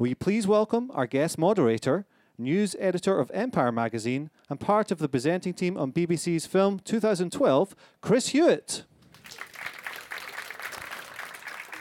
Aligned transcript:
Will 0.00 0.06
you 0.06 0.16
please 0.16 0.46
welcome 0.46 0.90
our 0.94 1.06
guest 1.06 1.36
moderator, 1.36 2.06
news 2.38 2.74
editor 2.78 3.18
of 3.18 3.30
Empire 3.34 3.70
magazine, 3.70 4.30
and 4.48 4.58
part 4.58 4.90
of 4.90 4.98
the 4.98 5.10
presenting 5.10 5.52
team 5.52 5.76
on 5.76 5.92
BBC's 5.92 6.46
film 6.46 6.78
2012, 6.78 7.76
Chris 8.00 8.28
Hewitt. 8.28 8.84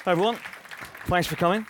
Hi 0.03 0.11
everyone, 0.11 0.37
thanks 1.05 1.29
for 1.29 1.37
coming. 1.37 1.65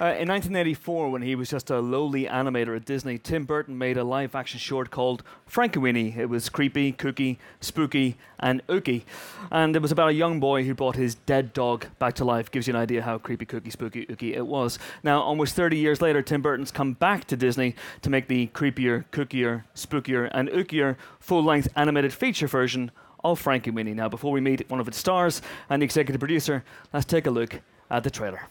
Uh, 0.00 0.16
in 0.18 0.26
1984, 0.26 1.10
when 1.10 1.22
he 1.22 1.34
was 1.34 1.50
just 1.50 1.70
a 1.70 1.78
lowly 1.78 2.24
animator 2.24 2.74
at 2.74 2.84
Disney, 2.84 3.18
Tim 3.18 3.44
Burton 3.44 3.76
made 3.76 3.98
a 3.98 4.02
live 4.02 4.34
action 4.34 4.58
short 4.58 4.90
called 4.90 5.22
Frankenweenie. 5.48 6.16
It 6.16 6.26
was 6.26 6.48
creepy, 6.48 6.92
kooky, 6.94 7.36
spooky, 7.60 8.16
and 8.40 8.66
ooky. 8.68 9.02
And 9.50 9.76
it 9.76 9.82
was 9.82 9.92
about 9.92 10.08
a 10.08 10.14
young 10.14 10.40
boy 10.40 10.64
who 10.64 10.74
brought 10.74 10.96
his 10.96 11.14
dead 11.14 11.52
dog 11.52 11.86
back 11.98 12.14
to 12.14 12.24
life. 12.24 12.50
Gives 12.50 12.66
you 12.66 12.74
an 12.74 12.80
idea 12.80 13.02
how 13.02 13.18
creepy, 13.18 13.44
kooky, 13.44 13.70
spooky, 13.70 14.06
ooky 14.06 14.34
it 14.34 14.46
was. 14.46 14.78
Now, 15.04 15.20
almost 15.20 15.54
30 15.54 15.76
years 15.76 16.00
later, 16.00 16.22
Tim 16.22 16.40
Burton's 16.40 16.72
come 16.72 16.94
back 16.94 17.26
to 17.26 17.36
Disney 17.36 17.76
to 18.00 18.08
make 18.08 18.28
the 18.28 18.46
creepier, 18.48 19.04
kookier, 19.12 19.64
spookier, 19.76 20.30
and 20.32 20.48
ookier 20.48 20.96
full 21.20 21.44
length 21.44 21.68
animated 21.76 22.14
feature 22.14 22.48
version 22.48 22.90
of 23.22 23.40
Frankenweenie. 23.42 23.94
Now, 23.94 24.08
before 24.08 24.32
we 24.32 24.40
meet 24.40 24.68
one 24.70 24.80
of 24.80 24.88
its 24.88 24.98
stars 24.98 25.42
and 25.68 25.82
the 25.82 25.84
executive 25.84 26.18
producer, 26.18 26.64
let's 26.94 27.06
take 27.06 27.26
a 27.26 27.30
look 27.30 27.60
at 27.90 28.04
the 28.04 28.10
trailer. 28.10 28.48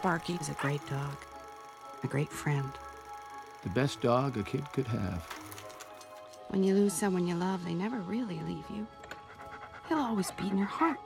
Sparky 0.00 0.38
is 0.40 0.48
a 0.48 0.54
great 0.54 0.80
dog, 0.88 1.14
a 2.02 2.06
great 2.06 2.30
friend. 2.30 2.70
The 3.62 3.68
best 3.68 4.00
dog 4.00 4.38
a 4.38 4.42
kid 4.42 4.64
could 4.72 4.86
have. 4.86 5.22
When 6.48 6.64
you 6.64 6.72
lose 6.72 6.94
someone 6.94 7.26
you 7.26 7.34
love, 7.34 7.62
they 7.66 7.74
never 7.74 7.98
really 7.98 8.40
leave 8.46 8.64
you. 8.70 8.86
He'll 9.90 9.98
always 9.98 10.30
be 10.30 10.48
in 10.48 10.56
your 10.56 10.66
heart. 10.66 11.00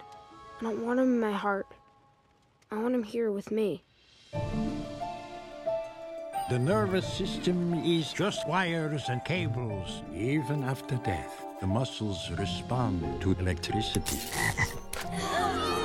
I 0.61 0.63
don't 0.63 0.87
want 0.87 1.01
him 1.01 1.07
in 1.07 1.19
my 1.19 1.33
heart. 1.33 1.67
I 2.71 2.77
want 2.77 2.95
him 2.95 3.03
here 3.03 3.33
with 3.33 3.51
me. 3.51 3.83
The 6.49 6.61
nervous 6.61 7.13
system 7.13 7.75
is 7.75 8.13
just 8.13 8.47
wires 8.47 9.09
and 9.09 9.25
cables. 9.25 10.05
Even 10.15 10.63
after 10.63 10.95
death, 10.99 11.45
the 11.61 11.67
muscles 11.67 12.31
respond 12.39 13.21
to 13.23 13.33
electricity. 13.33 14.21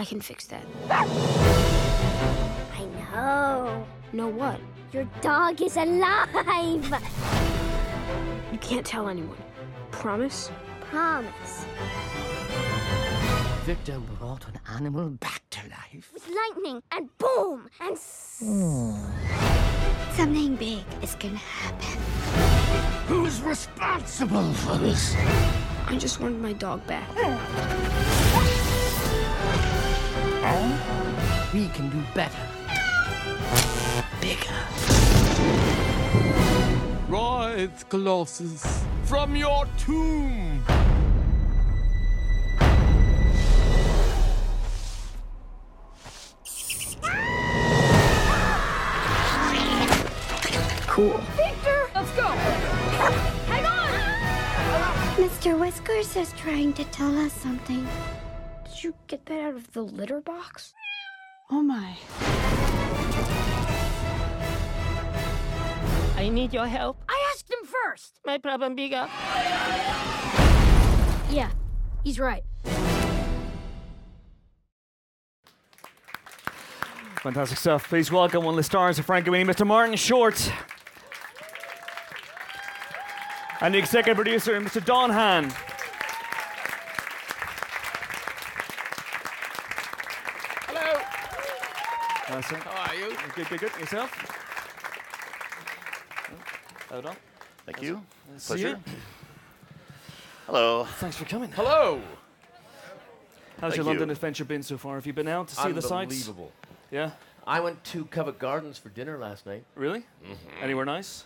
I 0.00 0.04
can 0.06 0.22
fix 0.22 0.46
that. 0.46 0.64
I 0.88 1.04
know. 3.12 3.86
Know 4.14 4.28
what? 4.28 4.58
Your 4.94 5.04
dog 5.20 5.60
is 5.60 5.76
alive! 5.76 6.86
You 8.50 8.58
can't 8.60 8.86
tell 8.86 9.10
anyone. 9.10 9.36
Promise? 9.90 10.50
Promise. 10.80 11.66
Victor 13.66 14.00
brought 14.18 14.46
an 14.48 14.58
animal 14.74 15.10
back 15.10 15.42
to 15.50 15.60
life. 15.68 16.10
With 16.14 16.26
lightning 16.28 16.82
and 16.92 17.10
boom 17.18 17.68
and 17.80 17.92
s- 17.92 18.42
something 20.16 20.56
big 20.56 20.82
is 21.02 21.14
gonna 21.16 21.36
happen. 21.36 22.00
Who's 23.06 23.42
responsible 23.42 24.50
for 24.54 24.78
this? 24.78 25.14
I 25.86 25.96
just 25.98 26.20
wanted 26.20 26.40
my 26.40 26.54
dog 26.54 26.86
back. 26.86 27.06
We 30.40 31.68
can 31.68 31.90
do 31.90 32.02
better. 32.14 32.40
Bigger. 34.22 34.56
Rise, 37.08 37.84
Colossus, 37.90 38.84
from 39.04 39.36
your 39.36 39.66
tomb! 39.76 40.62
Cool. 50.86 51.20
Victor! 51.36 51.90
Let's 51.94 52.10
go! 52.12 52.28
Hang 53.48 53.66
on! 53.66 55.28
Mr. 55.28 55.58
Whiskers 55.58 56.16
is 56.16 56.32
trying 56.32 56.72
to 56.74 56.84
tell 56.84 57.14
us 57.18 57.32
something. 57.34 57.86
Did 58.80 58.86
you 58.86 58.94
get 59.08 59.26
that 59.26 59.38
out 59.42 59.54
of 59.56 59.72
the 59.72 59.82
litter 59.82 60.22
box? 60.22 60.72
Oh 61.50 61.60
my. 61.60 61.98
I 66.16 66.30
need 66.30 66.54
your 66.54 66.66
help. 66.66 66.96
I 67.06 67.30
asked 67.30 67.50
him 67.50 67.58
first! 67.66 68.20
My 68.24 68.38
problem 68.38 68.74
bigger. 68.74 69.06
Yeah, 71.28 71.50
he's 72.04 72.18
right. 72.18 72.42
Fantastic 77.16 77.58
stuff. 77.58 77.86
Please 77.86 78.10
welcome 78.10 78.44
one 78.44 78.54
of 78.54 78.56
the 78.56 78.62
stars 78.62 78.98
of 78.98 79.06
Frankenweenie, 79.06 79.44
Mr. 79.44 79.66
Martin 79.66 79.94
Short. 79.96 80.50
And 83.60 83.74
the 83.74 83.78
executive 83.78 84.16
producer, 84.16 84.58
Mr. 84.58 84.82
Don 84.82 85.10
Hahn. 85.10 85.52
Hello, 92.40 92.58
Nice, 92.58 92.64
sir. 92.64 92.70
how 92.70 92.90
are 92.90 92.94
you? 92.94 93.16
Good, 93.34 93.48
good, 93.48 93.60
good. 93.60 93.80
Yourself? 93.80 94.10
Hello, 96.88 97.02
Don. 97.02 97.16
Thank 97.66 97.82
you. 97.82 98.02
See 98.38 98.46
Pleasure. 98.54 98.68
you. 98.68 98.76
Hello. 100.46 100.84
Thanks 100.98 101.16
for 101.16 101.26
coming. 101.26 101.50
Hello! 101.52 102.00
How's 103.60 103.76
your 103.76 103.84
London 103.84 104.08
you. 104.08 104.12
adventure 104.12 104.46
been 104.46 104.62
so 104.62 104.78
far? 104.78 104.94
Have 104.94 105.06
you 105.06 105.12
been 105.12 105.28
out 105.28 105.48
to 105.48 105.54
see 105.54 105.72
the 105.72 105.82
sights? 105.82 106.12
Unbelievable. 106.12 106.50
Yeah. 106.90 107.10
I 107.46 107.60
went 107.60 107.82
to 107.84 108.06
Covent 108.06 108.38
Gardens 108.38 108.78
for 108.78 108.88
dinner 108.88 109.18
last 109.18 109.44
night. 109.44 109.64
Really? 109.74 110.06
Anywhere 110.62 110.86
nice? 110.86 111.24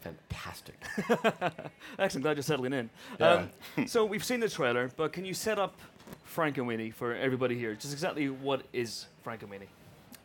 Fantastic. 0.00 0.82
Excellent. 1.98 2.22
Glad 2.22 2.36
you're 2.36 2.42
settling 2.42 2.72
in. 2.72 2.88
Yeah. 3.20 3.46
Um, 3.76 3.86
so 3.86 4.06
we've 4.06 4.24
seen 4.24 4.40
the 4.40 4.48
trailer, 4.48 4.90
but 4.96 5.12
can 5.12 5.26
you 5.26 5.34
set 5.34 5.58
up 5.58 5.78
Frankenweenie 6.34 6.94
for 6.94 7.14
everybody 7.14 7.58
here? 7.58 7.74
Just 7.74 7.92
exactly 7.92 8.30
what 8.30 8.62
is 8.72 9.06
Frankenweenie? 9.24 9.68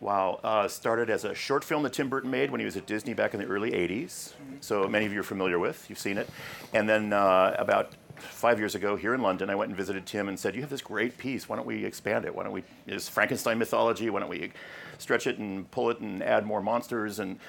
Wow. 0.02 0.40
Uh, 0.44 0.68
started 0.68 1.12
as 1.12 1.26
a 1.26 1.36
short 1.36 1.64
film 1.64 1.84
that 1.84 1.94
Tim 1.94 2.10
Burton 2.10 2.32
made 2.32 2.50
when 2.50 2.60
he 2.60 2.66
was 2.66 2.76
at 2.76 2.88
Disney 2.88 3.14
back 3.14 3.36
in 3.36 3.40
the 3.40 3.46
early 3.46 3.72
80s. 3.72 4.34
So 4.60 4.88
many 4.88 5.06
of 5.06 5.14
you 5.14 5.20
are 5.20 5.24
familiar 5.24 5.60
with. 5.60 5.88
You've 5.90 6.00
seen 6.00 6.18
it. 6.18 6.28
And 6.74 6.90
then 6.90 7.14
uh, 7.14 7.56
about 7.60 7.92
five 8.16 8.58
years 8.58 8.74
ago 8.74 8.96
here 8.96 9.14
in 9.14 9.22
London, 9.22 9.52
I 9.52 9.56
went 9.56 9.70
and 9.70 9.78
visited 9.78 10.08
Tim 10.08 10.28
and 10.28 10.40
said, 10.40 10.56
You 10.56 10.62
have 10.62 10.72
this 10.72 10.82
great 10.82 11.20
piece. 11.20 11.48
Why 11.48 11.56
don't 11.56 11.68
we 11.68 11.86
expand 11.86 12.26
it? 12.26 12.34
Why 12.34 12.44
don't 12.44 12.52
we, 12.52 12.64
it's 12.88 13.08
Frankenstein 13.08 13.60
mythology. 13.60 14.10
Why 14.10 14.22
don't 14.22 14.30
we 14.30 14.52
stretch 14.98 15.28
it 15.28 15.38
and 15.38 15.70
pull 15.70 15.92
it 15.92 16.00
and 16.00 16.24
add 16.24 16.48
more 16.48 16.62
monsters? 16.62 17.20
And 17.20 17.40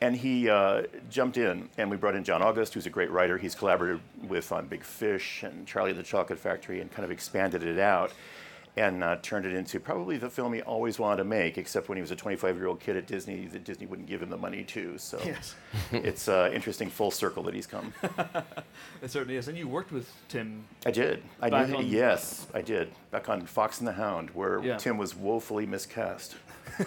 and 0.00 0.16
he 0.16 0.50
uh, 0.50 0.82
jumped 1.08 1.38
in, 1.38 1.70
and 1.78 1.88
we 1.88 1.96
brought 1.96 2.14
in 2.14 2.24
John 2.24 2.42
August, 2.42 2.74
who's 2.74 2.84
a 2.84 2.90
great 2.90 3.10
writer. 3.10 3.38
He's 3.38 3.54
collaborated 3.54 4.00
with 4.28 4.52
on 4.52 4.66
Big 4.66 4.84
Fish 4.84 5.42
and 5.42 5.66
Charlie 5.66 5.92
and 5.92 5.98
the 5.98 6.04
Chocolate 6.04 6.38
Factory, 6.38 6.80
and 6.80 6.90
kind 6.90 7.04
of 7.04 7.10
expanded 7.10 7.62
it 7.62 7.78
out, 7.78 8.12
and 8.76 9.04
uh, 9.04 9.16
turned 9.22 9.46
it 9.46 9.54
into 9.54 9.78
probably 9.78 10.16
the 10.16 10.28
film 10.28 10.52
he 10.52 10.60
always 10.62 10.98
wanted 10.98 11.18
to 11.18 11.24
make. 11.24 11.58
Except 11.58 11.88
when 11.88 11.96
he 11.96 12.02
was 12.02 12.10
a 12.10 12.16
25-year-old 12.16 12.80
kid 12.80 12.96
at 12.96 13.06
Disney, 13.06 13.46
that 13.46 13.62
Disney 13.64 13.86
wouldn't 13.86 14.08
give 14.08 14.20
him 14.22 14.30
the 14.30 14.36
money 14.36 14.64
to. 14.64 14.98
So 14.98 15.20
Yes. 15.24 15.54
it's 15.92 16.26
uh, 16.28 16.50
interesting 16.52 16.90
full 16.90 17.10
circle 17.12 17.42
that 17.44 17.54
he's 17.54 17.66
come. 17.66 17.92
It 19.02 19.10
certainly 19.10 19.36
is. 19.36 19.48
And 19.48 19.56
you 19.58 19.68
worked 19.68 19.92
with 19.92 20.10
Tim. 20.28 20.64
I 20.86 20.90
did. 20.90 21.22
I 21.40 21.50
knew. 21.66 21.76
on- 21.76 21.86
Yes, 21.86 22.46
I 22.54 22.62
did. 22.62 22.90
Back 23.10 23.28
on 23.28 23.44
Fox 23.46 23.78
and 23.80 23.86
the 23.86 23.92
Hound, 23.92 24.30
where 24.30 24.60
Yeah. 24.64 24.78
Tim 24.78 24.96
was 24.96 25.14
woefully 25.14 25.66
miscast. 25.66 26.36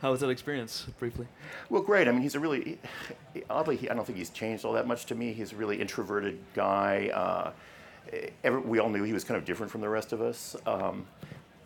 How 0.00 0.10
was 0.10 0.20
that 0.20 0.30
experience, 0.30 0.86
briefly? 0.98 1.26
Well, 1.68 1.82
great. 1.82 2.08
I 2.08 2.12
mean, 2.12 2.22
he's 2.22 2.34
a 2.34 2.40
really 2.40 2.78
oddly. 3.50 3.76
He, 3.76 3.90
I 3.90 3.94
don't 3.94 4.04
think 4.06 4.16
he's 4.18 4.30
changed 4.30 4.64
all 4.64 4.72
that 4.74 4.86
much 4.86 5.04
to 5.06 5.14
me. 5.14 5.32
He's 5.32 5.52
a 5.52 5.56
really 5.56 5.80
introverted 5.80 6.38
guy. 6.54 7.10
Uh, 7.12 7.50
every, 8.42 8.60
we 8.60 8.78
all 8.78 8.88
knew 8.88 9.02
he 9.02 9.12
was 9.12 9.24
kind 9.24 9.38
of 9.38 9.44
different 9.44 9.70
from 9.72 9.80
the 9.80 9.88
rest 9.88 10.12
of 10.12 10.20
us. 10.20 10.56
Um, 10.66 11.06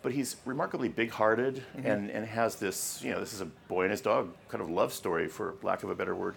but 0.01 0.13
he's 0.13 0.37
remarkably 0.45 0.87
big-hearted 0.87 1.61
and, 1.83 2.09
and 2.09 2.25
has 2.25 2.55
this, 2.55 3.01
you 3.03 3.11
know, 3.11 3.19
this 3.19 3.33
is 3.33 3.41
a 3.41 3.45
boy 3.67 3.83
and 3.83 3.91
his 3.91 3.99
dog 4.01 4.29
kind 4.47 4.61
of 4.63 4.69
love 4.69 4.93
story, 4.93 5.27
for 5.27 5.55
lack 5.61 5.83
of 5.83 5.89
a 5.89 5.95
better 5.95 6.15
word. 6.15 6.35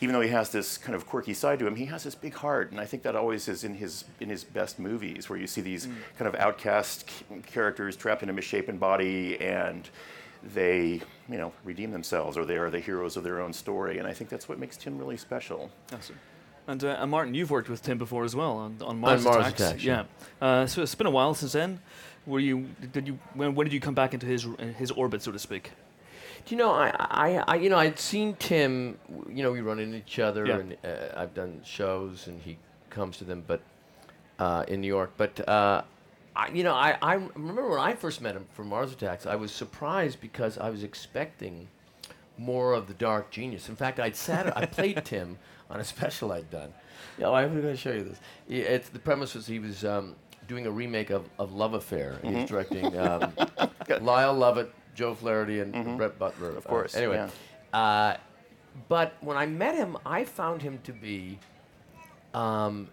even 0.00 0.14
though 0.14 0.20
he 0.20 0.30
has 0.30 0.50
this 0.50 0.78
kind 0.78 0.94
of 0.96 1.06
quirky 1.06 1.34
side 1.34 1.58
to 1.58 1.66
him, 1.66 1.76
he 1.76 1.84
has 1.86 2.02
this 2.04 2.14
big 2.14 2.34
heart, 2.34 2.70
and 2.70 2.80
I 2.80 2.86
think 2.86 3.02
that 3.02 3.14
always 3.14 3.48
is 3.48 3.64
in 3.64 3.74
his 3.74 4.04
in 4.18 4.28
his 4.30 4.44
best 4.44 4.78
movies, 4.78 5.28
where 5.28 5.38
you 5.38 5.46
see 5.46 5.60
these 5.60 5.88
kind 6.18 6.26
of 6.26 6.34
outcast 6.36 7.08
c- 7.10 7.24
characters 7.46 7.96
trapped 7.96 8.22
in 8.22 8.30
a 8.30 8.32
misshapen 8.32 8.78
body, 8.78 9.38
and 9.40 9.88
they, 10.54 11.02
you 11.28 11.36
know, 11.36 11.52
redeem 11.64 11.90
themselves, 11.90 12.38
or 12.38 12.46
they 12.46 12.56
are 12.56 12.70
the 12.70 12.80
heroes 12.80 13.16
of 13.18 13.24
their 13.24 13.40
own 13.42 13.52
story, 13.52 13.98
and 13.98 14.08
I 14.08 14.14
think 14.14 14.30
that's 14.30 14.48
what 14.48 14.58
makes 14.58 14.76
Tim 14.78 14.96
really 14.96 15.18
special. 15.18 15.70
It. 16.08 16.14
And, 16.66 16.84
uh, 16.84 16.98
and 17.00 17.10
Martin, 17.10 17.34
you've 17.34 17.50
worked 17.50 17.68
with 17.68 17.82
Tim 17.82 17.98
before 17.98 18.24
as 18.24 18.36
well 18.36 18.56
on, 18.56 18.76
on 18.82 19.00
Mars 19.00 19.24
Mars 19.24 19.36
Attacks. 19.46 19.60
Attacks, 19.60 19.84
yeah. 19.84 20.04
yeah. 20.40 20.46
Uh, 20.46 20.66
so 20.66 20.82
it's 20.82 20.94
been 20.94 21.06
a 21.06 21.10
while 21.10 21.34
since 21.34 21.52
then. 21.52 21.80
Were 22.26 22.38
you? 22.38 22.68
Did 22.92 23.08
you? 23.08 23.18
When, 23.34 23.54
when 23.54 23.66
did 23.66 23.72
you 23.72 23.80
come 23.80 23.94
back 23.94 24.14
into 24.14 24.26
his 24.26 24.46
his 24.76 24.90
orbit, 24.90 25.22
so 25.22 25.32
to 25.32 25.38
speak? 25.38 25.72
Do 26.46 26.54
you 26.54 26.58
know, 26.58 26.70
I, 26.70 26.90
I, 26.98 27.44
I, 27.48 27.54
you 27.56 27.68
know, 27.68 27.76
I'd 27.76 27.98
seen 27.98 28.34
Tim. 28.38 28.98
You 29.28 29.42
know, 29.42 29.52
we 29.52 29.60
run 29.60 29.78
into 29.78 29.98
each 29.98 30.18
other, 30.18 30.46
Yeah. 30.46 30.58
and 30.58 30.76
uh, 30.84 30.88
I've 31.16 31.34
done 31.34 31.60
shows, 31.64 32.26
and 32.28 32.40
he 32.40 32.56
comes 32.88 33.16
to 33.18 33.24
them, 33.24 33.42
but 33.46 33.60
uh, 34.38 34.64
in 34.68 34.80
New 34.80 34.86
York. 34.86 35.12
But 35.16 35.46
uh, 35.48 35.82
I, 36.36 36.48
you 36.50 36.62
know, 36.64 36.74
I, 36.74 36.96
I 37.02 37.14
remember 37.14 37.68
when 37.68 37.80
I 37.80 37.94
first 37.94 38.20
met 38.20 38.36
him 38.36 38.46
for 38.54 38.64
Mars 38.64 38.92
Attacks. 38.92 39.26
I 39.26 39.36
was 39.36 39.50
surprised 39.52 40.20
because 40.20 40.56
I 40.58 40.70
was 40.70 40.82
expecting 40.82 41.68
more 42.40 42.72
of 42.72 42.86
the 42.88 42.94
dark 42.94 43.30
genius. 43.30 43.68
In 43.68 43.76
fact, 43.76 44.00
I'd 44.00 44.16
sat, 44.16 44.56
I 44.56 44.64
played 44.64 45.04
Tim 45.04 45.36
on 45.68 45.78
a 45.78 45.84
special 45.84 46.32
I'd 46.32 46.50
done. 46.50 46.72
Yeah, 47.18 47.30
I'm 47.30 47.50
going 47.52 47.62
to 47.64 47.76
show 47.76 47.92
you 47.92 48.04
this. 48.04 48.18
It's, 48.48 48.88
the 48.88 48.98
premise 48.98 49.34
was 49.34 49.46
he 49.46 49.58
was 49.58 49.84
um, 49.84 50.16
doing 50.48 50.66
a 50.66 50.70
remake 50.70 51.10
of, 51.10 51.28
of 51.38 51.52
Love 51.52 51.74
Affair. 51.74 52.16
He 52.22 52.28
was 52.34 52.44
Mhm. 52.44 52.48
directing 52.48 52.98
um, 52.98 53.32
Lyle 54.00 54.32
Lovett, 54.32 54.72
Joe 54.94 55.14
Flaherty, 55.14 55.60
and 55.60 55.74
Mhm. 55.74 55.96
Brett 55.98 56.18
Butler. 56.18 56.50
Of 56.56 56.64
course, 56.64 56.94
Uh, 56.94 56.98
anyway, 56.98 57.28
yeah. 57.72 57.78
uh, 57.78 58.16
but 58.88 59.14
when 59.20 59.36
I 59.36 59.44
met 59.46 59.74
him, 59.74 59.98
I 60.06 60.24
found 60.24 60.62
him 60.62 60.78
to 60.84 60.92
be 60.92 61.38
um, 62.32 62.88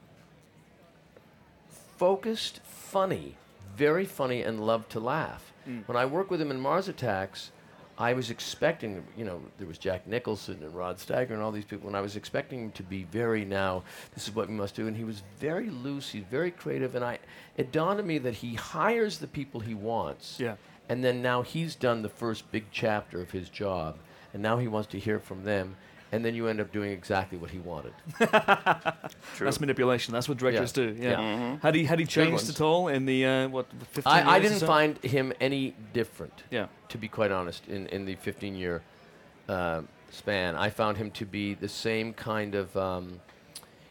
focused, 1.97 2.59
funny, 2.65 3.35
very 3.75 4.05
funny, 4.05 4.41
and 4.41 4.59
loved 4.59 4.89
to 4.91 4.99
laugh. 4.99 5.53
Mm. 5.67 5.87
When 5.87 5.95
I 5.97 6.05
worked 6.05 6.31
with 6.31 6.41
him 6.41 6.51
in 6.51 6.59
Mars 6.59 6.87
Attacks, 6.87 7.51
I 7.99 8.13
was 8.13 8.29
expecting, 8.29 9.03
you 9.17 9.25
know, 9.25 9.41
there 9.57 9.67
was 9.67 9.79
Jack 9.79 10.05
Nicholson 10.05 10.59
and 10.61 10.75
Rod 10.75 10.97
Steiger 10.97 11.31
and 11.31 11.41
all 11.41 11.51
these 11.51 11.65
people, 11.65 11.87
and 11.87 11.97
I 11.97 12.01
was 12.01 12.15
expecting 12.15 12.65
him 12.65 12.71
to 12.71 12.83
be 12.83 13.03
very 13.05 13.43
now, 13.43 13.83
this 14.13 14.27
is 14.27 14.35
what 14.35 14.47
we 14.47 14.53
must 14.53 14.75
do. 14.75 14.87
And 14.87 14.95
he 14.95 15.03
was 15.03 15.23
very 15.39 15.69
loose, 15.71 16.09
he's 16.09 16.23
very 16.23 16.51
creative, 16.51 16.93
and 16.93 17.03
I, 17.03 17.17
it 17.55 17.71
dawned 17.71 17.99
on 17.99 18.05
me 18.05 18.19
that 18.19 18.35
he 18.35 18.53
hires 18.53 19.17
the 19.17 19.27
people 19.27 19.61
he 19.61 19.73
wants. 19.73 20.39
Yeah. 20.39 20.55
And 20.89 21.03
then 21.03 21.21
now 21.21 21.41
he's 21.41 21.73
done 21.73 22.03
the 22.03 22.09
first 22.09 22.49
big 22.51 22.65
chapter 22.71 23.19
of 23.19 23.31
his 23.31 23.49
job, 23.49 23.97
and 24.31 24.43
now 24.43 24.57
he 24.57 24.67
wants 24.67 24.89
to 24.89 24.99
hear 24.99 25.19
from 25.19 25.43
them, 25.43 25.75
and 26.11 26.23
then 26.23 26.33
you 26.35 26.47
end 26.47 26.59
up 26.61 26.71
doing 26.71 26.91
exactly 26.91 27.37
what 27.37 27.49
he 27.51 27.59
wanted. 27.59 27.93
That's 29.39 29.59
manipulation. 29.59 30.13
That's 30.13 30.27
what 30.29 30.37
directors 30.37 30.75
Yeah. 30.75 30.85
do. 30.85 30.95
Yeah. 30.99 31.09
Yeah. 31.11 31.17
Mhm. 31.17 31.61
Had 31.61 31.75
he 31.75 31.83
had 31.85 31.99
he 31.99 32.05
Good 32.05 32.11
changed 32.11 32.31
ones. 32.33 32.49
at 32.49 32.61
all 32.61 32.87
in 32.87 33.05
the 33.05 33.25
uh, 33.25 33.47
what 33.49 33.67
15 33.91 34.03
I, 34.05 34.21
I 34.21 34.37
years 34.37 34.45
or 34.45 34.49
didn't 34.49 34.59
so? 34.59 34.67
find 34.67 34.97
him 35.03 35.33
any 35.39 35.75
different. 35.93 36.43
Yeah. 36.49 36.67
To 36.89 36.97
be 36.97 37.07
quite 37.07 37.31
honest, 37.31 37.67
in, 37.67 37.87
in 37.87 38.05
the 38.05 38.15
15 38.15 38.55
year 38.55 38.81
uh, 39.49 39.81
span, 40.11 40.55
I 40.55 40.69
found 40.69 40.97
him 40.97 41.11
to 41.11 41.25
be 41.25 41.53
the 41.53 41.69
same 41.69 42.13
kind 42.13 42.55
of. 42.55 42.75
Um, 42.77 43.19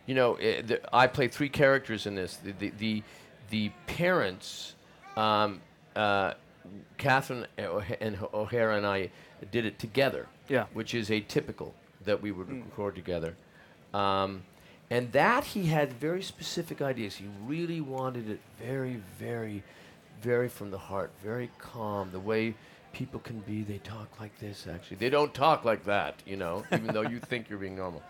you 0.07 0.15
know, 0.15 0.37
i 0.39 0.63
the, 0.63 0.81
I 0.93 1.09
play 1.09 1.29
three 1.29 1.49
characters 1.49 2.07
in 2.07 2.15
this. 2.15 2.37
The 2.37 2.53
the 2.53 2.73
the, 2.79 3.03
the 3.51 3.71
parents, 3.87 4.75
um, 5.17 5.61
uh, 5.97 6.35
Catherine 6.97 7.47
O'Ha- 7.59 7.97
and 8.01 8.17
O'Hara 8.33 8.77
and 8.77 8.87
I 8.87 9.11
did 9.51 9.67
it 9.67 9.79
together. 9.79 10.27
Yeah. 10.49 10.67
Which 10.75 10.95
is 10.95 11.11
atypical 11.11 11.73
that 12.07 12.23
we 12.23 12.33
would 12.33 12.51
record 12.51 12.95
together. 12.95 13.37
Um, 13.93 14.43
and 14.89 15.13
that 15.13 15.45
he 15.45 15.67
had 15.67 15.93
very 15.93 16.23
specific 16.23 16.81
ideas. 16.81 17.17
He 17.17 17.27
really 17.45 17.81
wanted 17.81 18.31
it 18.31 18.41
very, 18.61 19.01
very, 19.19 19.63
very 20.23 20.49
from 20.49 20.71
the 20.71 20.79
heart, 20.79 21.11
very 21.23 21.51
calm. 21.59 22.11
The 22.13 22.21
way 22.21 22.55
people 22.93 23.21
can 23.21 23.41
be, 23.41 23.63
they 23.63 23.79
talk 23.79 24.09
like 24.21 24.39
this, 24.39 24.67
actually. 24.73 24.97
They 24.97 25.11
don't 25.11 25.35
talk 25.35 25.65
like 25.65 25.85
that, 25.85 26.23
you 26.25 26.37
know, 26.37 26.65
even 26.73 26.87
though 26.95 27.03
you 27.03 27.19
think 27.19 27.51
you're 27.51 27.59
being 27.59 27.77
normal. 27.77 28.03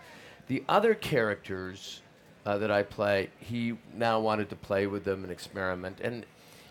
The 0.47 0.63
other 0.69 0.95
characters 0.95 2.01
uh, 2.45 2.57
that 2.59 2.71
I 2.71 2.83
play, 2.83 3.29
he 3.39 3.77
now 3.93 4.19
wanted 4.19 4.49
to 4.51 4.55
play 4.55 4.87
with 4.87 5.03
them 5.03 5.23
and 5.23 5.31
experiment. 5.31 5.99
And, 5.99 6.25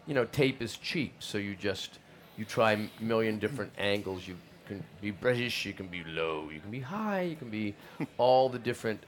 you 0.07 0.15
know, 0.15 0.25
tape 0.25 0.63
is 0.63 0.79
cheap, 0.79 1.15
so 1.19 1.37
you 1.37 1.55
just, 1.57 1.99
you 2.39 2.45
try 2.45 2.73
a 2.73 2.89
million 3.03 3.39
different 3.39 3.73
angles. 3.77 4.27
You 4.27 4.37
can 4.67 4.85
be 5.01 5.11
British, 5.11 5.65
you 5.65 5.73
can 5.73 5.87
be 5.87 6.05
low, 6.05 6.51
you 6.53 6.61
can 6.61 6.71
be 6.71 6.81
high, 6.81 7.23
you 7.23 7.37
can 7.37 7.51
be 7.51 7.75
all 8.19 8.49
the 8.49 8.59
different 8.59 9.01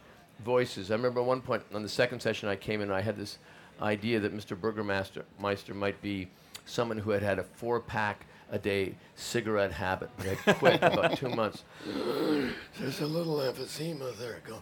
voices. 0.45 0.91
I 0.91 0.95
remember 0.95 1.21
at 1.21 1.27
one 1.27 1.41
point 1.41 1.63
on 1.75 1.83
the 1.83 1.89
second 1.89 2.21
session 2.21 2.49
I 2.49 2.57
came 2.57 2.81
in, 2.81 2.91
I 2.91 3.01
had 3.01 3.17
this 3.17 3.39
idea 3.81 4.21
that 4.21 4.35
Mr. 4.35 4.59
Burgermeister 4.59 5.25
Meister 5.39 5.75
might 5.75 6.01
be 6.01 6.29
someone 6.65 6.99
who 6.99 7.11
had 7.11 7.23
had 7.23 7.39
a 7.39 7.43
four 7.43 7.81
pack 7.81 8.27
a 8.51 8.59
day 8.59 8.95
cigarette 9.17 9.73
habit, 9.73 10.09
but 10.17 10.27
had 10.27 10.57
quit 10.57 10.83
about 10.83 11.17
two 11.19 11.29
months. 11.29 11.65
There's 12.79 13.01
a 13.01 13.07
little 13.07 13.37
emphysema 13.39 14.17
there. 14.19 14.41
Go. 14.47 14.59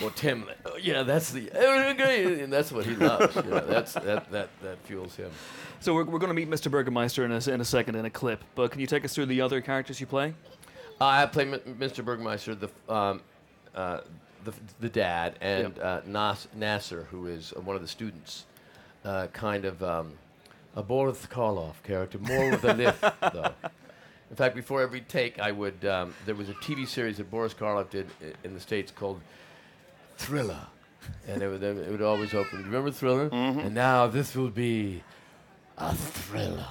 Well, 0.00 0.10
Tim, 0.10 0.46
oh, 0.64 0.76
yeah, 0.76 1.02
that's 1.02 1.30
the, 1.32 1.50
and 1.52 2.52
that's 2.52 2.72
what 2.72 2.86
he 2.86 2.94
loves. 2.94 3.34
You 3.36 3.42
know, 3.42 3.60
that's 3.66 3.94
that 3.94 4.30
that 4.32 4.48
that 4.62 4.78
fuels 4.84 5.16
him. 5.16 5.30
So 5.80 5.92
we're, 5.94 6.04
we're 6.04 6.18
going 6.18 6.30
to 6.30 6.34
meet 6.34 6.48
Mr. 6.48 6.70
Burgermeister 6.70 7.24
in 7.24 7.32
a, 7.32 7.36
s- 7.36 7.48
in 7.48 7.60
a 7.60 7.64
second 7.64 7.96
in 7.96 8.06
a 8.06 8.10
clip. 8.10 8.42
But 8.54 8.70
can 8.70 8.80
you 8.80 8.86
take 8.86 9.04
us 9.04 9.14
through 9.14 9.26
the 9.26 9.40
other 9.42 9.60
characters 9.60 10.00
you 10.00 10.06
play? 10.06 10.32
I 11.00 11.26
play 11.26 11.44
M- 11.44 11.76
Mr. 11.78 12.02
Burgermeister, 12.04 12.54
the 12.54 12.68
um, 12.88 13.20
uh, 13.74 14.00
the, 14.44 14.52
the 14.80 14.88
dad, 14.88 15.36
and 15.42 15.78
uh, 15.80 16.00
Nas- 16.06 16.48
Nassor, 16.56 17.04
who 17.10 17.26
is 17.26 17.52
uh, 17.56 17.60
one 17.60 17.76
of 17.76 17.82
the 17.82 17.88
students, 17.88 18.46
uh, 19.04 19.26
kind 19.34 19.64
of 19.66 19.82
um, 19.82 20.12
a 20.76 20.82
Boris 20.82 21.26
Karloff 21.26 21.82
character, 21.82 22.18
more 22.18 22.50
with 22.50 22.64
a 22.64 22.74
lift, 22.74 23.00
though. 23.32 23.52
In 24.30 24.36
fact, 24.36 24.54
before 24.54 24.82
every 24.82 25.00
take, 25.00 25.38
I 25.40 25.50
would. 25.52 25.84
Um, 25.84 26.14
there 26.26 26.34
was 26.34 26.48
a 26.48 26.54
TV 26.54 26.86
series 26.86 27.16
that 27.16 27.30
Boris 27.30 27.54
Karloff 27.54 27.90
did 27.90 28.06
i- 28.22 28.32
in 28.44 28.54
the 28.54 28.60
states 28.60 28.90
called 28.92 29.20
Thriller, 30.18 30.66
and 31.28 31.42
it 31.42 31.48
would, 31.48 31.62
it 31.62 31.90
would 31.90 32.02
always 32.02 32.34
open. 32.34 32.62
Remember 32.64 32.90
Thriller? 32.90 33.28
And 33.32 33.74
now 33.74 34.06
this 34.06 34.34
will 34.34 34.50
be 34.50 35.02
a 35.78 35.94
thriller. 35.94 36.66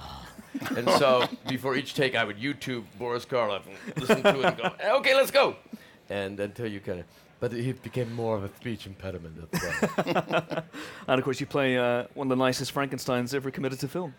and 0.76 0.88
so 0.90 1.26
before 1.48 1.76
each 1.76 1.94
take, 1.94 2.14
I 2.14 2.24
would 2.24 2.38
YouTube 2.38 2.84
Boris 2.98 3.24
Karloff 3.24 3.62
and 3.66 4.00
listen 4.00 4.22
to 4.22 4.40
it 4.40 4.44
and 4.46 4.56
go, 4.56 4.70
okay, 4.98 5.14
let's 5.14 5.30
go. 5.30 5.56
And 6.08 6.38
until 6.40 6.66
you 6.66 6.80
kind 6.80 7.00
of, 7.00 7.06
but 7.40 7.52
it 7.52 7.82
became 7.82 8.12
more 8.14 8.36
of 8.36 8.44
a 8.44 8.54
speech 8.56 8.86
impediment 8.86 9.36
at 9.42 9.50
the. 9.52 10.64
And 11.08 11.18
of 11.18 11.24
course, 11.24 11.40
you 11.40 11.46
play 11.46 11.76
uh, 11.78 12.04
one 12.14 12.26
of 12.30 12.38
the 12.38 12.42
nicest 12.44 12.72
Frankenstein's 12.72 13.34
ever 13.34 13.50
committed 13.50 13.80
to 13.80 13.88
film. 13.88 14.14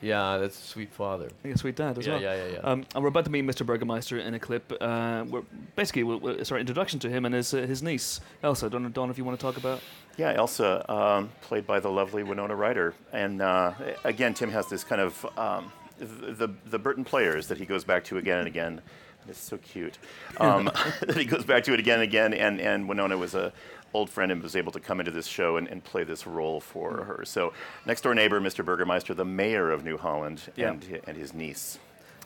Yeah, 0.00 0.36
that's 0.38 0.56
Sweet 0.56 0.92
Father. 0.92 1.28
Yeah, 1.44 1.56
Sweet 1.56 1.74
Dad 1.74 1.98
as 1.98 2.06
Yeah, 2.06 2.12
well. 2.14 2.22
yeah, 2.22 2.34
yeah, 2.36 2.52
yeah. 2.52 2.58
Um, 2.60 2.86
and 2.94 3.02
we're 3.02 3.08
about 3.08 3.24
to 3.24 3.32
meet 3.32 3.44
Mr. 3.44 3.66
Burgermeister 3.66 4.18
in 4.18 4.32
a 4.32 4.38
clip. 4.38 4.72
Uh, 4.80 5.24
we're 5.28 5.42
basically, 5.74 6.04
we'll, 6.04 6.20
we'll, 6.20 6.38
it's 6.38 6.52
our 6.52 6.58
introduction 6.58 7.00
to 7.00 7.10
him 7.10 7.24
and 7.24 7.34
his, 7.34 7.52
uh, 7.52 7.58
his 7.62 7.82
niece, 7.82 8.20
Elsa. 8.44 8.70
Don't 8.70 8.84
know, 8.84 8.90
Don, 8.90 9.10
if 9.10 9.18
you 9.18 9.24
want 9.24 9.40
to 9.40 9.44
talk 9.44 9.56
about. 9.56 9.80
Yeah, 10.16 10.34
Elsa, 10.34 10.88
um, 10.92 11.30
played 11.40 11.66
by 11.66 11.80
the 11.80 11.90
lovely 11.90 12.22
Winona 12.22 12.54
Ryder, 12.54 12.94
and 13.12 13.42
uh, 13.42 13.72
again, 14.04 14.34
Tim 14.34 14.50
has 14.50 14.68
this 14.68 14.84
kind 14.84 15.00
of 15.00 15.26
um, 15.36 15.72
th- 15.98 16.38
the 16.38 16.48
the 16.66 16.78
Burton 16.78 17.04
players 17.04 17.48
that 17.48 17.58
he 17.58 17.64
goes 17.66 17.82
back 17.82 18.04
to 18.04 18.18
again 18.18 18.38
and 18.38 18.46
again. 18.46 18.80
It's 19.28 19.38
so 19.40 19.58
cute 19.58 19.98
um, 20.38 20.64
that 21.06 21.16
he 21.16 21.24
goes 21.24 21.44
back 21.44 21.64
to 21.64 21.74
it 21.74 21.80
again 21.80 21.96
and 21.96 22.04
again. 22.04 22.34
And 22.34 22.60
and 22.60 22.88
Winona 22.88 23.16
was 23.16 23.34
a 23.34 23.52
old 23.94 24.10
friend 24.10 24.30
and 24.32 24.42
was 24.42 24.54
able 24.56 24.72
to 24.72 24.80
come 24.80 25.00
into 25.00 25.10
this 25.10 25.26
show 25.26 25.56
and, 25.56 25.66
and 25.68 25.82
play 25.82 26.04
this 26.04 26.26
role 26.26 26.60
for 26.60 27.04
her. 27.04 27.24
So 27.24 27.52
next 27.86 28.02
door 28.02 28.14
neighbor, 28.14 28.40
Mr. 28.40 28.64
Burgermeister, 28.64 29.14
the 29.14 29.24
mayor 29.24 29.70
of 29.70 29.84
New 29.84 29.96
Holland, 29.96 30.42
Yeah. 30.56 30.70
and 30.72 31.00
and 31.06 31.16
his 31.16 31.32
niece. 31.34 31.78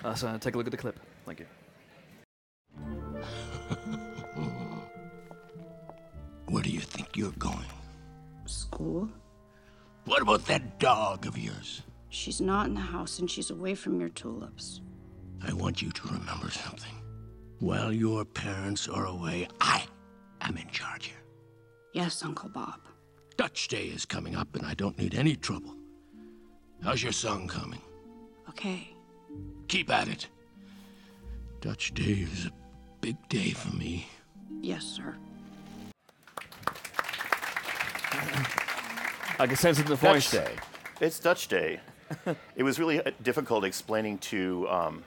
Uh, 0.04 0.14
so 0.14 0.36
take 0.38 0.54
a 0.54 0.58
look 0.58 0.66
at 0.66 0.72
the 0.72 0.76
clip. 0.76 0.98
Thank 1.26 1.40
you. 1.40 1.46
Where 6.48 6.62
do 6.62 6.70
you 6.70 6.80
think 6.80 7.16
you're 7.16 7.30
going? 7.38 7.64
School? 8.46 9.08
What 10.04 10.20
about 10.22 10.44
that 10.46 10.78
dog 10.78 11.26
of 11.26 11.38
yours? 11.38 11.82
She's 12.10 12.40
not 12.40 12.66
in 12.66 12.74
the 12.74 12.80
house 12.80 13.18
and 13.20 13.30
she's 13.30 13.50
away 13.50 13.74
from 13.74 14.00
your 14.00 14.10
tulips. 14.10 14.80
I 15.46 15.52
want 15.52 15.82
you 15.82 15.90
to 15.90 16.08
remember 16.08 16.50
something. 16.50 16.94
While 17.58 17.92
your 17.92 18.24
parents 18.24 18.88
are 18.88 19.06
away, 19.06 19.48
I 19.60 19.84
am 20.40 20.56
in 20.56 20.68
charge 20.68 21.06
here. 21.06 21.22
Yes, 21.92 22.24
Uncle 22.24 22.48
Bob. 22.48 22.80
Dutch 23.36 23.68
Day 23.68 23.86
is 23.86 24.04
coming 24.04 24.36
up, 24.36 24.54
and 24.56 24.66
I 24.66 24.74
don't 24.74 24.98
need 24.98 25.14
any 25.14 25.36
trouble. 25.36 25.76
How's 26.82 27.02
your 27.02 27.12
song 27.12 27.48
coming? 27.48 27.80
Okay. 28.48 28.94
Keep 29.68 29.90
at 29.90 30.08
it. 30.08 30.28
Dutch 31.60 31.94
Day 31.94 32.26
is 32.32 32.46
a 32.46 32.52
big 33.00 33.16
day 33.28 33.50
for 33.50 33.74
me. 33.76 34.08
Yes, 34.60 34.84
sir. 34.84 35.16
I 39.38 39.46
can 39.46 39.56
sense 39.56 39.78
it 39.78 39.86
in 39.86 39.90
the 39.90 39.96
Dutch. 39.96 40.30
Day. 40.30 40.54
It's 41.00 41.18
Dutch 41.18 41.48
Day. 41.48 41.80
it 42.56 42.62
was 42.62 42.78
really 42.78 43.00
uh, 43.04 43.10
difficult 43.22 43.64
explaining 43.64 44.18
to 44.18 44.68
um, 44.68 45.04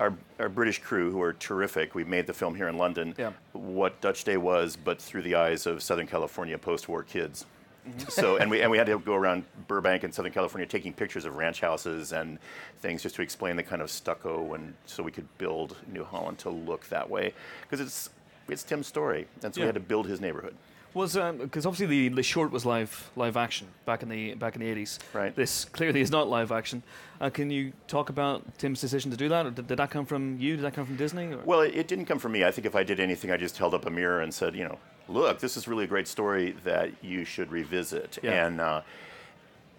our, 0.00 0.12
our 0.38 0.48
British 0.48 0.80
crew, 0.80 1.10
who 1.10 1.20
are 1.22 1.32
terrific, 1.34 1.94
we 1.94 2.04
made 2.04 2.26
the 2.26 2.34
film 2.34 2.54
here 2.54 2.68
in 2.68 2.76
London, 2.78 3.14
what 3.52 4.00
Dutch 4.00 4.24
Day 4.24 4.36
was, 4.36 4.76
but 4.76 5.00
through 5.00 5.22
the 5.22 5.34
eyes 5.36 5.66
of 5.66 5.82
Southern 5.82 6.06
California 6.06 6.58
post-war 6.58 7.02
kids. 7.02 7.46
Mm-hmm. 7.86 8.08
so 8.08 8.38
and 8.38 8.50
we 8.50 8.62
and 8.62 8.70
we 8.70 8.78
had 8.78 8.86
to 8.86 8.98
go 8.98 9.14
around 9.14 9.44
Burbank 9.68 10.04
and 10.04 10.14
Southern 10.14 10.32
California 10.32 10.66
taking 10.66 10.94
pictures 10.94 11.26
of 11.26 11.36
ranch 11.36 11.60
houses 11.60 12.12
and 12.14 12.38
things 12.80 13.02
just 13.02 13.14
to 13.16 13.20
explain 13.20 13.56
the 13.56 13.62
kind 13.62 13.82
of 13.82 13.90
stucco 13.90 14.54
and 14.54 14.72
so 14.86 15.02
we 15.02 15.12
could 15.12 15.28
build 15.36 15.76
New 15.92 16.02
Holland 16.02 16.38
to 16.38 16.48
look 16.48 16.88
that 16.88 17.10
way 17.10 17.34
because 17.60 17.80
it's 17.80 18.08
it's 18.48 18.62
Tim's 18.62 18.86
story 18.86 19.26
and 19.42 19.54
so 19.54 19.60
Yeah. 19.60 19.64
we 19.64 19.66
had 19.66 19.74
to 19.74 19.80
build 19.82 20.06
his 20.06 20.18
neighborhood. 20.18 20.54
Was 20.94 21.16
because 21.16 21.66
obviously 21.66 22.08
the, 22.08 22.14
the 22.14 22.22
short 22.22 22.52
was 22.52 22.64
live 22.64 23.10
live 23.16 23.36
action 23.36 23.66
back 23.84 24.04
in 24.04 24.08
the 24.08 24.34
back 24.34 24.54
in 24.54 24.60
the 24.60 24.68
eighties. 24.68 25.00
Right. 25.12 25.34
This 25.34 25.64
clearly 25.64 26.00
is 26.00 26.10
not 26.10 26.28
live 26.28 26.52
action. 26.52 26.84
Uh, 27.20 27.30
can 27.30 27.50
you 27.50 27.72
talk 27.88 28.10
about 28.10 28.42
Tim's 28.58 28.80
decision 28.80 29.10
to 29.10 29.16
do 29.16 29.28
that, 29.28 29.44
or 29.44 29.50
did, 29.50 29.66
did 29.66 29.78
that 29.78 29.90
come 29.90 30.06
from 30.06 30.38
you? 30.38 30.54
Did 30.54 30.64
that 30.64 30.74
come 30.74 30.86
from 30.86 30.94
Disney? 30.94 31.32
Or? 31.32 31.38
Well, 31.44 31.62
it, 31.62 31.74
it 31.74 31.88
didn't 31.88 32.06
come 32.06 32.20
from 32.20 32.30
me. 32.30 32.44
I 32.44 32.52
think 32.52 32.64
if 32.64 32.76
I 32.76 32.84
did 32.84 33.00
anything, 33.00 33.32
I 33.32 33.36
just 33.36 33.58
held 33.58 33.74
up 33.74 33.86
a 33.86 33.90
mirror 33.90 34.20
and 34.20 34.32
said, 34.32 34.54
you 34.54 34.62
know, 34.62 34.78
look, 35.08 35.40
this 35.40 35.56
is 35.56 35.66
really 35.66 35.84
a 35.84 35.88
great 35.88 36.06
story 36.06 36.54
that 36.62 36.92
you 37.02 37.24
should 37.24 37.50
revisit. 37.50 38.18
Yeah. 38.22 38.46
And 38.46 38.60
uh, 38.60 38.82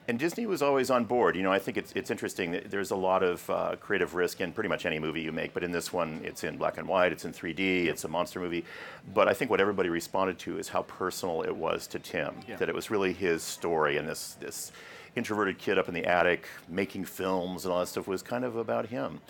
and 0.07 0.19
Disney 0.19 0.45
was 0.45 0.61
always 0.61 0.89
on 0.89 1.05
board. 1.05 1.35
You 1.35 1.43
know, 1.43 1.51
I 1.51 1.59
think 1.59 1.77
it's 1.77 1.91
it's 1.93 2.11
interesting. 2.11 2.51
that 2.51 2.69
There's 2.69 2.91
a 2.91 2.95
lot 2.95 3.23
of 3.23 3.49
uh, 3.49 3.75
creative 3.79 4.15
risk 4.15 4.41
in 4.41 4.51
pretty 4.51 4.69
much 4.69 4.85
any 4.85 4.99
movie 4.99 5.21
you 5.21 5.31
make, 5.31 5.53
but 5.53 5.63
in 5.63 5.71
this 5.71 5.91
one, 5.91 6.21
it's 6.23 6.43
in 6.43 6.57
black 6.57 6.77
and 6.77 6.87
white, 6.87 7.11
it's 7.11 7.25
in 7.25 7.33
3D, 7.33 7.85
it's 7.87 8.03
a 8.03 8.07
monster 8.07 8.39
movie. 8.39 8.65
But 9.13 9.27
I 9.27 9.33
think 9.33 9.49
what 9.51 9.61
everybody 9.61 9.89
responded 9.89 10.37
to 10.39 10.57
is 10.57 10.69
how 10.69 10.83
personal 10.83 11.41
it 11.41 11.55
was 11.55 11.87
to 11.87 11.99
Tim. 11.99 12.35
Yeah. 12.47 12.57
That 12.57 12.69
it 12.69 12.75
was 12.75 12.91
really 12.91 13.13
his 13.13 13.41
story, 13.41 13.97
and 13.97 14.07
this 14.07 14.37
this 14.39 14.71
introverted 15.15 15.57
kid 15.57 15.77
up 15.77 15.87
in 15.87 15.93
the 15.93 16.05
attic 16.05 16.45
making 16.67 17.05
films 17.05 17.63
and 17.63 17.71
all 17.73 17.79
that 17.79 17.87
stuff 17.87 18.05
was 18.05 18.21
kind 18.21 18.43
of 18.43 18.57
about 18.57 18.87
him. 18.87 19.21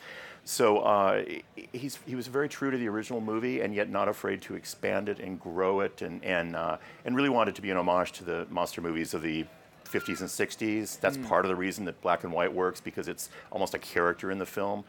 So 0.47 0.79
uh, 0.79 1.23
he's, 1.73 1.97
he 2.05 2.15
was 2.15 2.27
very 2.27 2.47
true 2.47 2.69
to 2.69 2.77
the 2.77 2.87
original 2.87 3.19
movie, 3.19 3.61
and 3.61 3.73
yet 3.73 3.89
not 3.89 4.07
afraid 4.07 4.43
to 4.43 4.55
expand 4.55 5.09
it 5.09 5.19
and 5.19 5.39
grow 5.39 5.79
it, 5.79 6.03
and 6.03 6.23
and 6.23 6.55
uh, 6.55 6.77
and 7.03 7.15
really 7.15 7.29
wanted 7.29 7.55
to 7.55 7.61
be 7.61 7.71
an 7.71 7.77
homage 7.77 8.11
to 8.13 8.23
the 8.23 8.45
monster 8.49 8.81
movies 8.81 9.13
of 9.13 9.21
the 9.23 9.45
50s 9.85 10.19
and 10.21 10.29
60s. 10.29 10.99
That's 10.99 11.17
Mm. 11.17 11.27
part 11.27 11.45
of 11.45 11.49
the 11.49 11.55
reason 11.55 11.85
that 11.85 12.01
black 12.01 12.23
and 12.23 12.33
white 12.33 12.53
works 12.53 12.81
because 12.81 13.07
it's 13.07 13.29
almost 13.51 13.73
a 13.73 13.79
character 13.79 14.31
in 14.31 14.37
the 14.39 14.45
film. 14.45 14.83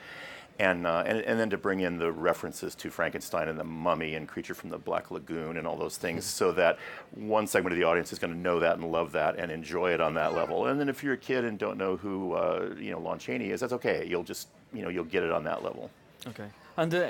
And, 0.58 0.86
uh, 0.86 1.02
and, 1.04 1.18
and 1.20 1.38
then 1.38 1.50
to 1.50 1.58
bring 1.58 1.80
in 1.80 1.98
the 1.98 2.10
references 2.10 2.74
to 2.76 2.88
Frankenstein 2.88 3.46
and 3.48 3.58
the 3.58 3.64
mummy 3.64 4.14
and 4.14 4.26
Creature 4.26 4.54
from 4.54 4.70
the 4.70 4.78
Black 4.78 5.10
Lagoon 5.10 5.58
and 5.58 5.66
all 5.66 5.76
those 5.76 5.98
things 5.98 6.24
so 6.24 6.50
that 6.52 6.78
one 7.14 7.46
segment 7.46 7.74
of 7.74 7.78
the 7.78 7.84
audience 7.84 8.10
is 8.10 8.18
going 8.18 8.32
to 8.32 8.38
know 8.38 8.58
that 8.60 8.78
and 8.78 8.90
love 8.90 9.12
that 9.12 9.36
and 9.36 9.52
enjoy 9.52 9.92
it 9.92 10.00
on 10.00 10.14
that 10.14 10.32
level. 10.32 10.66
And 10.68 10.80
then 10.80 10.88
if 10.88 11.04
you're 11.04 11.12
a 11.12 11.18
kid 11.18 11.44
and 11.44 11.58
don't 11.58 11.76
know 11.76 11.98
who, 11.98 12.32
uh, 12.32 12.70
you 12.78 12.90
know, 12.90 12.98
Lon 12.98 13.18
Chaney 13.18 13.50
is, 13.50 13.60
that's 13.60 13.74
okay. 13.74 14.06
You'll 14.08 14.22
just, 14.24 14.48
you 14.72 14.80
know, 14.80 14.88
you'll 14.88 15.04
get 15.04 15.22
it 15.22 15.30
on 15.30 15.44
that 15.44 15.62
level. 15.62 15.90
Okay. 16.26 16.46
And 16.78 16.94
uh, 16.94 17.08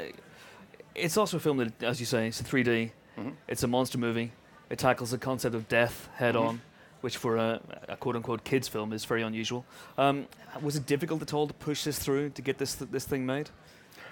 it's 0.97 1.17
also 1.17 1.37
a 1.37 1.41
film 1.41 1.59
that, 1.59 1.81
as 1.85 2.01
you 2.01 2.07
say, 2.07 2.27
it's 2.27 2.41
a 2.41 2.45
3D. 2.45 2.91
Mm-hmm. 3.17 3.31
It's 3.47 3.63
a 3.63 3.69
monster 3.69 3.97
movie. 3.99 4.33
It 4.71 4.81
tackles 4.81 5.13
the 5.13 5.19
concept 5.19 5.55
of 5.55 5.69
death 5.69 6.09
head 6.17 6.35
Mhm. 6.35 6.49
on, 6.49 6.61
which 7.07 7.17
for 7.19 7.37
a, 7.37 7.61
a 7.89 7.97
quote 7.97 8.17
unquote 8.17 8.43
kids 8.43 8.67
film 8.67 8.93
is 8.93 9.05
very 9.05 9.23
unusual. 9.23 9.65
Um, 9.97 10.27
was 10.61 10.75
it 10.75 10.87
difficult 10.87 11.23
at 11.23 11.33
all 11.33 11.47
to 11.47 11.55
push 11.55 11.85
this 11.85 12.01
through 12.01 12.31
to 12.31 12.43
get 12.43 12.59
this 12.59 12.75
this 12.75 13.05
thing 13.05 13.25
made? 13.25 13.49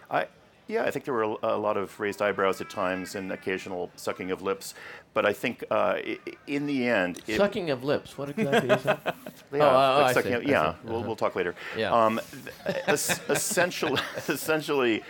I, 0.09 0.29
yeah, 0.69 0.85
I 0.85 0.93
think 0.93 1.05
there 1.05 1.13
were 1.13 1.25
a, 1.25 1.37
a 1.43 1.59
lot 1.59 1.77
of 1.77 1.99
raised 1.99 2.23
eyebrows 2.23 2.61
at 2.61 2.71
times 2.71 3.17
and 3.17 3.33
occasional 3.33 3.91
sucking 3.97 4.31
of 4.31 4.43
lips, 4.43 4.75
but 5.13 5.27
I 5.27 5.33
think 5.33 5.65
uh, 5.73 5.75
i- 5.97 6.19
i- 6.25 6.33
in 6.47 6.67
the 6.67 6.87
end, 6.89 7.21
it, 7.27 7.37
Sucking 7.37 7.71
of 7.71 7.83
lips. 7.83 8.17
What 8.17 8.29
exactly 8.29 8.71
is 8.71 8.83
that? 8.85 9.17
Yeah, 9.53 9.65
Oh, 9.65 9.67
oh, 9.67 10.03
like 10.03 10.11
I 10.11 10.13
sucking 10.13 10.31
see, 10.31 10.37
up- 10.37 10.47
I 10.47 10.51
yeah, 10.51 10.73
see. 10.73 10.79
we'll, 10.85 10.97
Uh-huh. 10.99 11.07
we'll 11.09 11.17
talk 11.17 11.35
later. 11.35 11.55
Yeah. 11.77 11.91
Um, 11.93 12.21
th- 12.65 12.77
es- 12.87 13.21
essentially, 13.29 14.01
essentially, 14.29 15.03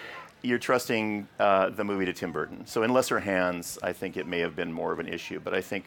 you're 0.42 0.58
trusting 0.70 1.28
uh, 1.38 1.68
the 1.68 1.84
movie 1.84 2.06
to 2.06 2.14
Tim 2.14 2.32
Burton. 2.32 2.64
So 2.66 2.82
in 2.82 2.94
lesser 2.94 3.20
hands, 3.20 3.78
I 3.82 3.92
think 3.92 4.16
it 4.16 4.26
may 4.26 4.40
have 4.40 4.56
been 4.56 4.72
more 4.72 4.90
of 4.94 4.98
an 5.00 5.08
issue. 5.08 5.38
But 5.44 5.52
I 5.54 5.60
think, 5.60 5.84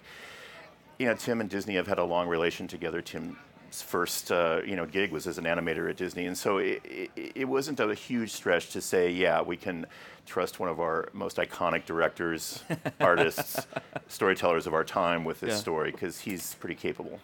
you 0.99 1.05
know, 1.05 1.13
Tim 1.15 1.41
and 1.41 1.49
Disney 1.49 1.75
have 1.75 1.87
had 1.87 1.99
a 1.99 2.03
long 2.03 2.27
relation 2.27 2.67
together. 2.67 3.01
Tim's 3.01 3.35
first, 3.71 4.31
uh, 4.31 4.61
you 4.65 4.75
know, 4.75 4.85
gig 4.85 5.11
was 5.11 5.27
as 5.27 5.37
an 5.37 5.43
animator 5.45 5.89
at 5.89 5.97
Disney, 5.97 6.25
and 6.25 6.37
so 6.37 6.57
it, 6.57 6.81
it, 6.85 7.11
it 7.35 7.45
wasn't 7.45 7.79
a 7.79 7.93
huge 7.93 8.31
stretch 8.31 8.69
to 8.71 8.81
say, 8.81 9.11
yeah, 9.11 9.41
we 9.41 9.57
can 9.57 9.85
trust 10.25 10.59
one 10.59 10.69
of 10.69 10.79
our 10.79 11.09
most 11.13 11.37
iconic 11.37 11.85
directors, 11.85 12.63
artists, 12.99 13.65
storytellers 14.07 14.67
of 14.67 14.73
our 14.73 14.83
time 14.83 15.23
with 15.23 15.39
this 15.39 15.51
Yeah. 15.51 15.57
story 15.57 15.91
because 15.91 16.19
he's 16.21 16.55
pretty 16.55 16.75
capable. 16.75 17.19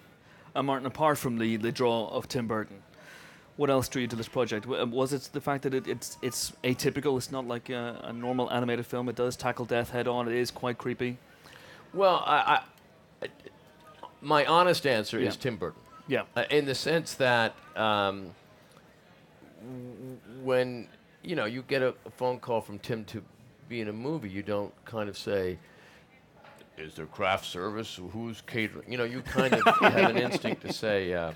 And 0.56 0.68
Martin, 0.68 0.86
apart 0.86 1.18
from 1.18 1.38
the, 1.40 1.58
the 1.58 1.72
draw 1.72 2.08
of 2.10 2.28
Tim 2.28 2.48
Burton, 2.48 2.84
what 3.56 3.70
else 3.70 3.88
drew 3.88 4.04
you 4.04 4.08
to 4.08 4.16
this 4.16 4.28
project? 4.28 4.66
Was 4.66 5.14
it 5.14 5.30
the 5.34 5.42
fact 5.42 5.64
that 5.64 5.74
it, 5.76 5.88
it's 5.88 6.18
it's 6.24 6.54
atypical? 6.64 7.18
It's 7.18 7.32
not 7.32 7.48
like 7.48 7.70
a, 7.70 8.00
a 8.04 8.14
normal 8.14 8.52
animated 8.52 8.86
film. 8.86 9.10
It 9.10 9.16
does 9.16 9.36
tackle 9.36 9.66
death 9.66 9.92
head 9.92 10.08
on. 10.08 10.28
It 10.28 10.34
is 10.36 10.50
quite 10.50 10.78
creepy. 10.80 11.18
Well, 11.94 12.24
I, 12.26 12.36
I, 12.36 12.62
my 14.24 14.46
honest 14.46 14.88
answer 14.88 15.20
is 15.20 15.36
Tim 15.38 15.58
Burton. 15.58 15.82
Yeah. 16.08 16.24
Uh, 16.36 16.44
in 16.50 16.66
the 16.66 16.76
sense 16.76 17.14
that 17.16 17.56
um, 17.76 18.32
when 20.42 20.88
you 21.24 21.36
know 21.36 21.46
you 21.46 21.64
get 21.64 21.82
a, 21.82 21.90
a 22.06 22.10
phone 22.12 22.40
call 22.40 22.62
from 22.62 22.80
Tim 22.80 23.06
to 23.06 23.24
be 23.70 23.82
in 23.82 23.88
a 23.88 23.94
movie, 23.94 24.30
you 24.30 24.44
don't 24.44 24.74
kind 24.86 25.08
of 25.10 25.18
say, 25.18 25.58
"Is 26.78 26.96
there 26.96 27.06
craft 27.06 27.46
service? 27.46 28.00
Who's 28.12 28.42
catering?" 28.42 28.92
You 28.92 28.98
know, 28.98 29.04
you 29.06 29.22
kind 29.22 29.54
of 29.54 29.64
have 29.80 30.10
an 30.10 30.18
instinct 30.18 30.62
to 30.64 30.74
say. 30.74 31.14
Uh, 31.14 31.32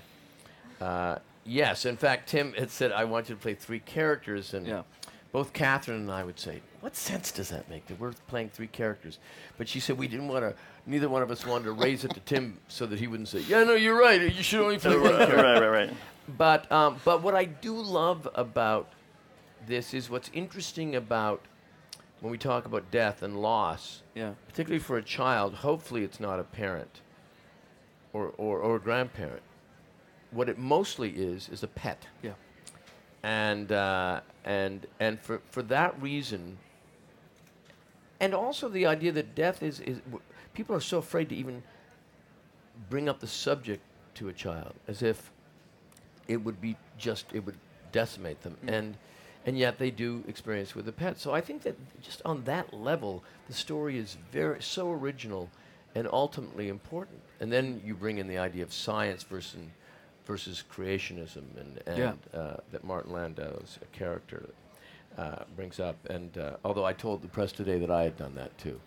uh, 0.80 1.18
Yes, 1.50 1.86
in 1.86 1.96
fact, 1.96 2.28
Tim 2.28 2.52
had 2.52 2.70
said, 2.70 2.92
"I 2.92 3.04
want 3.04 3.30
you 3.30 3.34
to 3.34 3.40
play 3.40 3.54
three 3.54 3.80
characters," 3.80 4.52
and 4.52 4.66
Yeah. 4.66 4.82
Both 5.32 5.52
Catherine 5.52 5.98
and 5.98 6.10
I 6.10 6.24
would 6.24 6.38
say, 6.40 6.62
"What 6.80 6.96
sense 6.96 7.30
does 7.32 7.48
that 7.50 7.68
make? 7.68 7.86
That 7.86 8.00
we're 8.00 8.12
playing 8.28 8.50
three 8.50 8.66
characters?" 8.66 9.18
But 9.56 9.68
she 9.68 9.80
said 9.80 9.98
we 9.98 10.08
didn't 10.08 10.28
want 10.28 10.42
to. 10.42 10.54
Neither 10.86 11.08
one 11.08 11.22
of 11.22 11.30
us 11.30 11.44
wanted 11.44 11.64
to 11.64 11.72
raise 11.72 12.04
it 12.04 12.14
to 12.14 12.20
Tim 12.20 12.58
so 12.68 12.86
that 12.86 12.98
he 12.98 13.06
wouldn't 13.06 13.28
say, 13.28 13.40
"Yeah, 13.40 13.64
no, 13.64 13.74
you're 13.74 13.98
right. 13.98 14.20
You 14.22 14.42
should 14.42 14.60
only 14.60 14.78
play 14.78 14.96
one 14.96 15.12
Right, 15.14 15.28
character." 15.28 15.36
right, 15.36 15.60
right, 15.60 15.68
right. 15.88 15.90
But 16.36 16.70
um, 16.72 17.00
but 17.04 17.22
what 17.22 17.34
I 17.34 17.44
do 17.44 17.74
love 17.74 18.26
about 18.34 18.92
this 19.66 19.92
is 19.94 20.08
what's 20.08 20.30
interesting 20.32 20.94
about 20.96 21.42
when 22.20 22.30
we 22.32 22.38
talk 22.38 22.64
about 22.66 22.90
death 22.90 23.22
and 23.22 23.40
loss, 23.40 24.02
Yeah. 24.14 24.32
particularly 24.48 24.80
for 24.80 24.96
a 24.96 25.02
child. 25.02 25.54
Hopefully, 25.56 26.04
it's 26.04 26.18
not 26.20 26.40
a 26.40 26.44
parent 26.44 27.00
or 28.12 28.32
or, 28.38 28.58
or 28.60 28.76
a 28.76 28.80
grandparent. 28.80 29.42
What 30.30 30.48
it 30.48 30.58
mostly 30.58 31.10
is 31.10 31.48
is 31.48 31.62
a 31.62 31.68
pet 31.68 32.06
Yeah. 32.22 32.32
And 33.22 33.72
uh, 33.72 34.20
and 34.44 34.86
and 35.00 35.20
for 35.20 35.40
for 35.50 35.62
that 35.62 36.00
reason, 36.00 36.58
and 38.20 38.34
also 38.34 38.68
the 38.68 38.86
idea 38.86 39.12
that 39.12 39.34
death 39.34 39.62
is 39.62 39.80
is 39.80 39.98
w- 40.00 40.22
people 40.54 40.74
are 40.74 40.80
so 40.80 40.98
afraid 40.98 41.28
to 41.28 41.34
even 41.34 41.62
bring 42.90 43.08
up 43.08 43.20
the 43.20 43.26
subject 43.26 43.82
to 44.14 44.28
a 44.28 44.32
child, 44.32 44.74
as 44.86 45.02
if 45.02 45.30
it 46.26 46.38
would 46.38 46.60
be 46.60 46.76
just 46.96 47.26
it 47.32 47.44
would 47.44 47.58
decimate 47.92 48.42
them, 48.42 48.56
Mm. 48.64 48.72
and 48.72 48.96
and 49.46 49.58
yet 49.58 49.78
they 49.78 49.90
do 49.90 50.24
experience 50.28 50.74
with 50.74 50.86
a 50.88 50.92
pet. 50.92 51.18
So 51.18 51.32
I 51.32 51.40
think 51.40 51.62
that 51.62 51.76
just 52.02 52.20
on 52.24 52.44
that 52.44 52.74
level, 52.74 53.22
the 53.46 53.54
story 53.54 53.96
is 53.96 54.16
very 54.30 54.60
so 54.62 54.90
original 54.92 55.48
and 55.94 56.06
ultimately 56.12 56.68
important. 56.68 57.20
And 57.40 57.50
then 57.50 57.80
you 57.84 57.94
bring 57.94 58.18
in 58.18 58.28
the 58.28 58.36
idea 58.36 58.62
of 58.62 58.72
science 58.74 59.22
versus 59.22 59.60
versus 60.28 60.62
creationism, 60.72 61.42
and, 61.58 61.80
and 61.86 61.98
Yeah. 61.98 62.12
uh, 62.38 62.58
that 62.70 62.84
Martin 62.84 63.12
Landau's 63.12 63.78
character 63.92 64.50
uh, 65.16 65.42
brings 65.56 65.80
up. 65.80 65.96
And 66.08 66.36
uh, 66.38 66.56
although 66.64 66.84
I 66.84 66.92
told 66.92 67.22
the 67.22 67.28
press 67.28 67.50
today 67.50 67.78
that 67.80 67.90
I 67.90 68.02
had 68.04 68.16
done 68.16 68.34
that 68.36 68.56
too. 68.58 68.78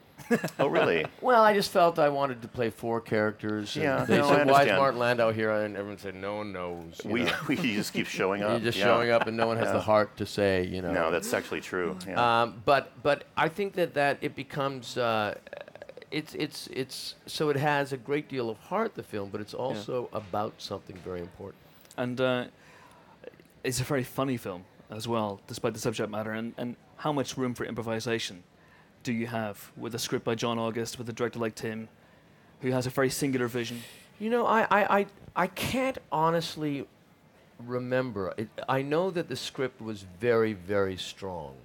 Oh, 0.59 0.67
really? 0.67 1.03
Well, 1.21 1.43
I 1.43 1.53
just 1.55 1.71
felt 1.71 1.97
I 1.97 2.09
wanted 2.09 2.43
to 2.43 2.47
play 2.47 2.69
four 2.69 3.01
characters. 3.01 3.75
and 3.75 3.83
Yeah, 3.83 4.05
they 4.05 4.19
no, 4.19 4.29
I 4.29 4.35
said, 4.35 4.47
"Why 4.51 4.63
is. 4.65 4.71
Martin 4.77 4.99
Landau 4.99 5.31
here?" 5.31 5.49
And 5.51 5.75
everyone 5.75 5.97
said, 5.97 6.13
"No 6.13 6.35
one 6.35 6.53
knows." 6.53 7.01
you 7.03 7.09
We, 7.09 7.23
know. 7.23 7.33
we 7.47 7.55
just 7.55 7.91
keep 7.91 8.05
showing 8.05 8.43
up. 8.43 8.51
You're 8.51 8.59
just 8.71 8.77
yeah. 8.77 8.83
showing 8.85 9.09
up, 9.09 9.25
and 9.27 9.35
no 9.35 9.47
one 9.47 9.57
has 9.57 9.65
Yeah. 9.67 9.73
the 9.73 9.81
heart 9.81 10.15
to 10.17 10.25
say, 10.27 10.63
you 10.67 10.83
know. 10.83 10.93
No, 10.93 11.09
that's 11.11 11.33
actually 11.33 11.61
true. 11.61 11.97
Yeah. 12.07 12.43
Um, 12.43 12.61
but 12.65 12.91
but 13.01 13.23
I 13.35 13.49
think 13.49 13.73
that 13.73 13.95
that 13.95 14.19
it 14.21 14.35
becomes 14.35 14.95
uh, 14.95 15.35
it's 16.11 16.35
it's 16.35 16.67
it's 16.67 17.15
so 17.25 17.49
it 17.49 17.55
has 17.55 17.93
a 17.93 17.97
great 17.97 18.27
deal 18.29 18.49
of 18.49 18.57
heart 18.57 18.95
the 18.95 19.03
film, 19.03 19.29
but 19.29 19.41
it's 19.41 19.53
also 19.53 20.09
about 20.13 20.53
something 20.57 20.97
very 20.97 21.21
important. 21.21 21.61
And 21.97 22.21
uh, 22.21 22.45
it's 23.63 23.79
a 23.79 23.83
very 23.83 24.03
funny 24.03 24.37
film 24.37 24.65
as 24.89 25.07
well, 25.07 25.39
despite 25.47 25.73
the 25.73 25.79
subject 25.79 26.09
matter. 26.09 26.31
And, 26.31 26.53
and 26.57 26.75
how 26.97 27.11
much 27.13 27.37
room 27.37 27.53
for 27.53 27.65
improvisation 27.65 28.43
do 29.03 29.13
you 29.13 29.27
have 29.27 29.71
with 29.77 29.95
a 29.95 29.99
script 29.99 30.25
by 30.25 30.35
John 30.35 30.59
August, 30.59 30.97
with 30.97 31.09
a 31.09 31.13
director 31.13 31.39
like 31.39 31.55
Tim, 31.55 31.87
who 32.61 32.71
has 32.71 32.85
a 32.85 32.89
very 32.89 33.09
singular 33.09 33.47
vision? 33.47 33.81
You 34.19 34.29
know, 34.29 34.45
I 34.45 34.61
I, 34.69 34.99
I, 34.99 35.05
I 35.35 35.47
can't 35.47 35.97
honestly 36.11 36.87
remember. 37.65 38.33
It, 38.37 38.49
I 38.67 38.81
know 38.81 39.11
that 39.11 39.27
the 39.27 39.35
script 39.35 39.81
was 39.81 40.05
very 40.19 40.53
very 40.53 40.97
strong. 40.97 41.55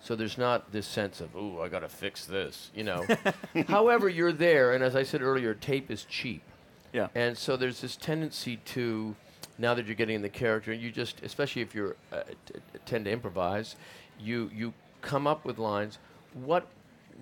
So 0.00 0.14
there's 0.14 0.38
not 0.38 0.70
this 0.70 0.86
sense 0.86 1.20
of, 1.20 1.34
"Ooh, 1.34 1.60
I 1.60 1.68
got 1.68 1.80
to 1.80 1.88
fix 1.88 2.26
this," 2.26 2.70
you 2.76 2.84
know. 2.84 3.04
However, 3.68 4.08
you're 4.08 4.32
there 4.32 4.72
and 4.72 4.84
as 4.84 4.94
I 4.94 5.02
said 5.02 5.20
earlier, 5.20 5.52
tape 5.54 5.90
is 5.90 6.04
cheap. 6.04 6.42
Yeah. 6.92 7.08
And 7.16 7.36
so 7.36 7.56
there's 7.56 7.80
this 7.80 7.96
tendency 7.96 8.58
to 8.66 9.16
now 9.58 9.74
that 9.74 9.86
you're 9.86 9.96
getting 9.96 10.16
in 10.16 10.22
the 10.22 10.28
character, 10.28 10.72
you 10.72 10.90
just 10.92 11.22
especially 11.22 11.62
if 11.62 11.74
you're 11.74 11.96
uh, 12.12 12.22
t- 12.22 12.54
t- 12.54 12.78
tend 12.86 13.06
to 13.06 13.10
improvise, 13.10 13.76
you 14.20 14.50
you 14.54 14.72
come 15.02 15.26
up 15.26 15.44
with 15.44 15.58
lines. 15.58 15.98
What 16.34 16.66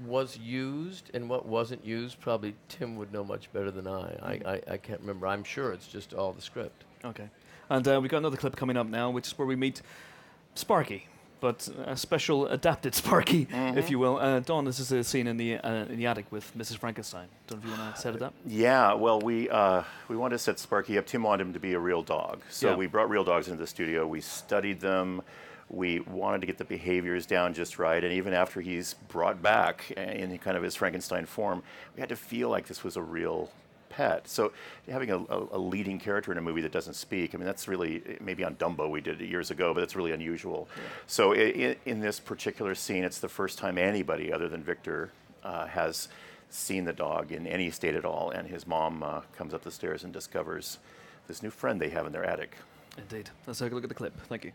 was 0.07 0.39
used 0.39 1.11
and 1.15 1.29
what 1.29 1.47
wasn't 1.47 1.85
used, 1.85 2.21
probably 2.21 2.55
Tim 2.69 2.97
would 2.97 3.13
know 3.13 3.25
much 3.25 3.53
better 3.53 3.71
than 3.71 3.87
I. 3.87 4.17
I, 4.23 4.41
I, 4.53 4.73
I 4.73 4.77
can't 4.79 5.01
remember. 5.01 5.27
I'm 5.27 5.45
sure 5.45 5.73
it's 5.73 5.87
just 5.87 6.15
all 6.15 6.33
the 6.33 6.41
script. 6.41 6.85
Okay. 7.05 7.29
And 7.73 7.89
uh, 7.89 7.99
we've 8.03 8.11
got 8.11 8.19
another 8.19 8.37
clip 8.37 8.55
coming 8.55 8.77
up 8.77 8.87
now, 8.87 9.09
which 9.11 9.29
is 9.29 9.39
where 9.39 9.49
we 9.49 9.57
meet 9.57 9.81
Sparky, 10.55 11.07
but 11.41 11.67
a 11.87 11.97
special 11.97 12.47
adapted 12.49 12.95
Sparky, 13.03 13.43
if 13.51 13.87
Mhm. 13.87 13.91
you 13.91 13.99
will. 13.99 14.19
Uh, 14.19 14.41
Don, 14.41 14.67
this 14.67 14.79
is 14.79 14.93
a 14.93 15.03
scene 15.03 15.27
in 15.27 15.39
the 15.39 15.57
uh, 15.57 15.87
in 15.87 15.97
the 15.97 16.05
attic 16.07 16.27
with 16.31 16.53
Mrs. 16.55 16.77
Frankenstein. 16.77 17.29
Don't 17.47 17.65
know 17.65 17.71
if 17.71 17.75
you 17.79 17.83
want 17.83 17.95
to 17.97 18.01
set 18.03 18.15
it 18.15 18.21
up. 18.21 18.35
Yeah, 18.47 18.93
well, 18.93 19.21
we 19.23 19.49
uh, 19.49 19.85
we 20.09 20.17
wanted 20.19 20.35
to 20.35 20.39
set 20.41 20.59
Sparky 20.59 20.99
up. 20.99 21.07
Tim 21.07 21.23
wanted 21.23 21.47
him 21.47 21.55
to 21.55 21.61
be 21.61 21.73
a 21.73 21.79
real 21.79 22.03
dog, 22.03 22.43
so 22.51 22.69
Yeah. 22.71 22.77
we 22.77 22.87
brought 22.89 23.09
real 23.09 23.25
dogs 23.25 23.49
into 23.49 23.59
the 23.59 23.67
studio. 23.67 24.07
We 24.07 24.21
studied 24.21 24.81
them. 24.81 25.23
We 25.71 26.01
wanted 26.01 26.43
to 26.43 26.47
get 26.47 26.59
the 26.59 26.67
behaviors 26.67 27.25
down 27.25 27.55
just 27.55 27.79
right, 27.79 28.05
and 28.05 28.13
even 28.13 28.35
after 28.35 28.61
he's 28.61 28.93
brought 29.09 29.41
back 29.41 29.91
in 29.93 30.37
kind 30.37 30.59
of 30.59 30.63
his 30.63 30.75
Frankenstein 30.77 31.25
form, 31.25 31.63
we 31.95 32.01
had 32.01 32.11
to 32.11 32.17
feel 32.17 32.51
like 32.51 32.67
this 32.67 32.85
was 32.85 32.99
a 32.99 33.03
real 33.03 33.51
pet. 33.93 34.27
So 34.29 34.53
having 34.89 35.11
a, 35.11 35.19
a, 35.19 35.39
a 35.53 35.59
leading 35.59 35.99
character 35.99 36.33
in 36.33 36.39
a 36.39 36.43
movie 36.43 36.63
that 36.63 36.73
doesn't 36.73 36.95
speak, 36.95 37.35
I 37.35 37.39
mean, 37.39 37.47
that's 37.47 37.69
really 37.69 38.03
maybe 38.21 38.43
on 38.45 38.57
Dumbo 38.57 38.91
we 38.91 39.01
did 39.01 39.21
it 39.21 39.29
years 39.29 39.51
ago, 39.51 39.73
but 39.75 39.81
that's 39.81 39.95
really 39.95 40.13
unusual. 40.13 40.69
So 41.07 41.33
in, 41.33 41.77
in 41.85 42.01
this 42.01 42.19
particular 42.19 42.75
scene, 42.75 43.05
it's 43.05 43.21
the 43.21 43.29
first 43.29 43.59
time 43.59 43.79
anybody 43.79 44.33
other 44.33 44.49
than 44.49 44.63
Victor 44.63 45.11
uh, 45.45 45.67
has 45.67 46.09
seen 46.51 46.85
the 46.85 46.93
dog 46.93 47.33
in 47.33 47.47
any 47.47 47.71
state 47.71 47.95
at 47.95 48.05
all, 48.05 48.31
and 48.31 48.49
his 48.49 48.67
mom 48.67 49.03
uh, 49.03 49.21
comes 49.37 49.55
up 49.55 49.63
the 49.63 49.71
stairs 49.71 50.05
and 50.05 50.13
discovers 50.13 50.79
this 51.29 51.43
new 51.43 51.51
friend 51.51 51.81
they 51.81 51.91
have 51.91 52.07
in 52.07 52.13
their 52.13 52.25
attic. 52.25 52.57
Indeed. 52.99 53.31
Let's 53.47 53.59
take 53.59 53.73
a 53.73 53.75
look 53.75 53.85
at 53.85 53.89
the 53.89 53.95
clip. 53.95 54.13
Thank 54.29 54.45
you. 54.45 54.53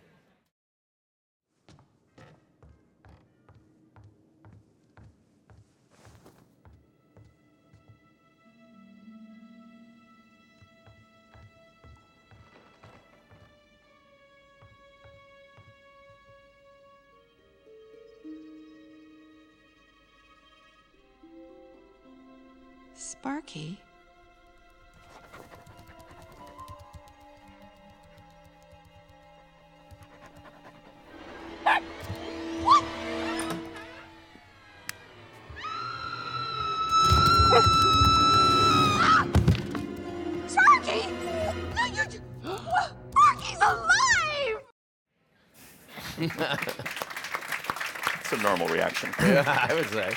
I 49.69 49.73
would 49.73 49.89
say. 49.89 50.13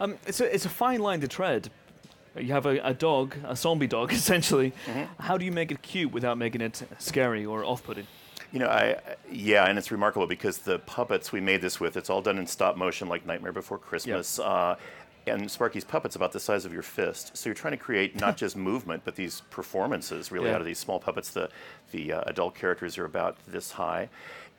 Um, 0.00 0.16
it's 0.26 0.40
a 0.40 0.54
it's 0.54 0.64
a 0.64 0.68
fine 0.70 1.00
line 1.00 1.20
to 1.20 1.28
tread. 1.28 1.70
You 2.36 2.52
have 2.54 2.64
a, 2.66 2.78
a 2.78 2.94
dog, 2.94 3.36
a 3.44 3.54
zombie 3.54 3.86
dog, 3.86 4.12
essentially. 4.20 4.72
How 5.20 5.36
do 5.36 5.44
you 5.44 5.52
make 5.52 5.70
it 5.70 5.82
cute 5.82 6.12
without 6.12 6.38
making 6.38 6.60
it 6.62 6.82
scary 6.98 7.44
or 7.44 7.62
off-putting? 7.64 8.06
You 8.52 8.58
know, 8.60 8.68
I 8.68 8.96
yeah, 9.30 9.66
and 9.68 9.78
it's 9.78 9.90
remarkable 9.90 10.26
because 10.26 10.58
the 10.58 10.78
puppets 10.80 11.30
we 11.32 11.40
made 11.40 11.60
this 11.62 11.78
with, 11.80 11.96
it's 11.96 12.08
all 12.10 12.22
done 12.22 12.38
in 12.38 12.46
stop 12.46 12.76
motion, 12.76 13.08
like 13.08 13.26
Nightmare 13.26 13.52
Before 13.52 13.78
Christmas. 13.78 14.38
Uh, 14.38 14.76
and 15.26 15.48
Sparky's 15.48 15.84
puppet's 15.84 16.16
about 16.16 16.32
the 16.32 16.40
size 16.40 16.64
of 16.64 16.72
your 16.72 16.82
fist, 16.82 17.36
so 17.36 17.48
you're 17.48 17.54
trying 17.54 17.72
to 17.72 17.76
create 17.76 18.18
not 18.20 18.36
just 18.36 18.56
movement, 18.56 19.02
but 19.04 19.14
these 19.14 19.42
performances 19.50 20.32
really 20.32 20.48
Yeah. 20.48 20.54
out 20.56 20.60
of 20.60 20.66
these 20.66 20.78
small 20.78 20.98
puppets. 21.00 21.30
The 21.30 21.48
the 21.92 22.12
uh, 22.14 22.22
adult 22.26 22.54
characters 22.54 22.98
are 22.98 23.04
about 23.04 23.36
this 23.46 23.72
high, 23.72 24.08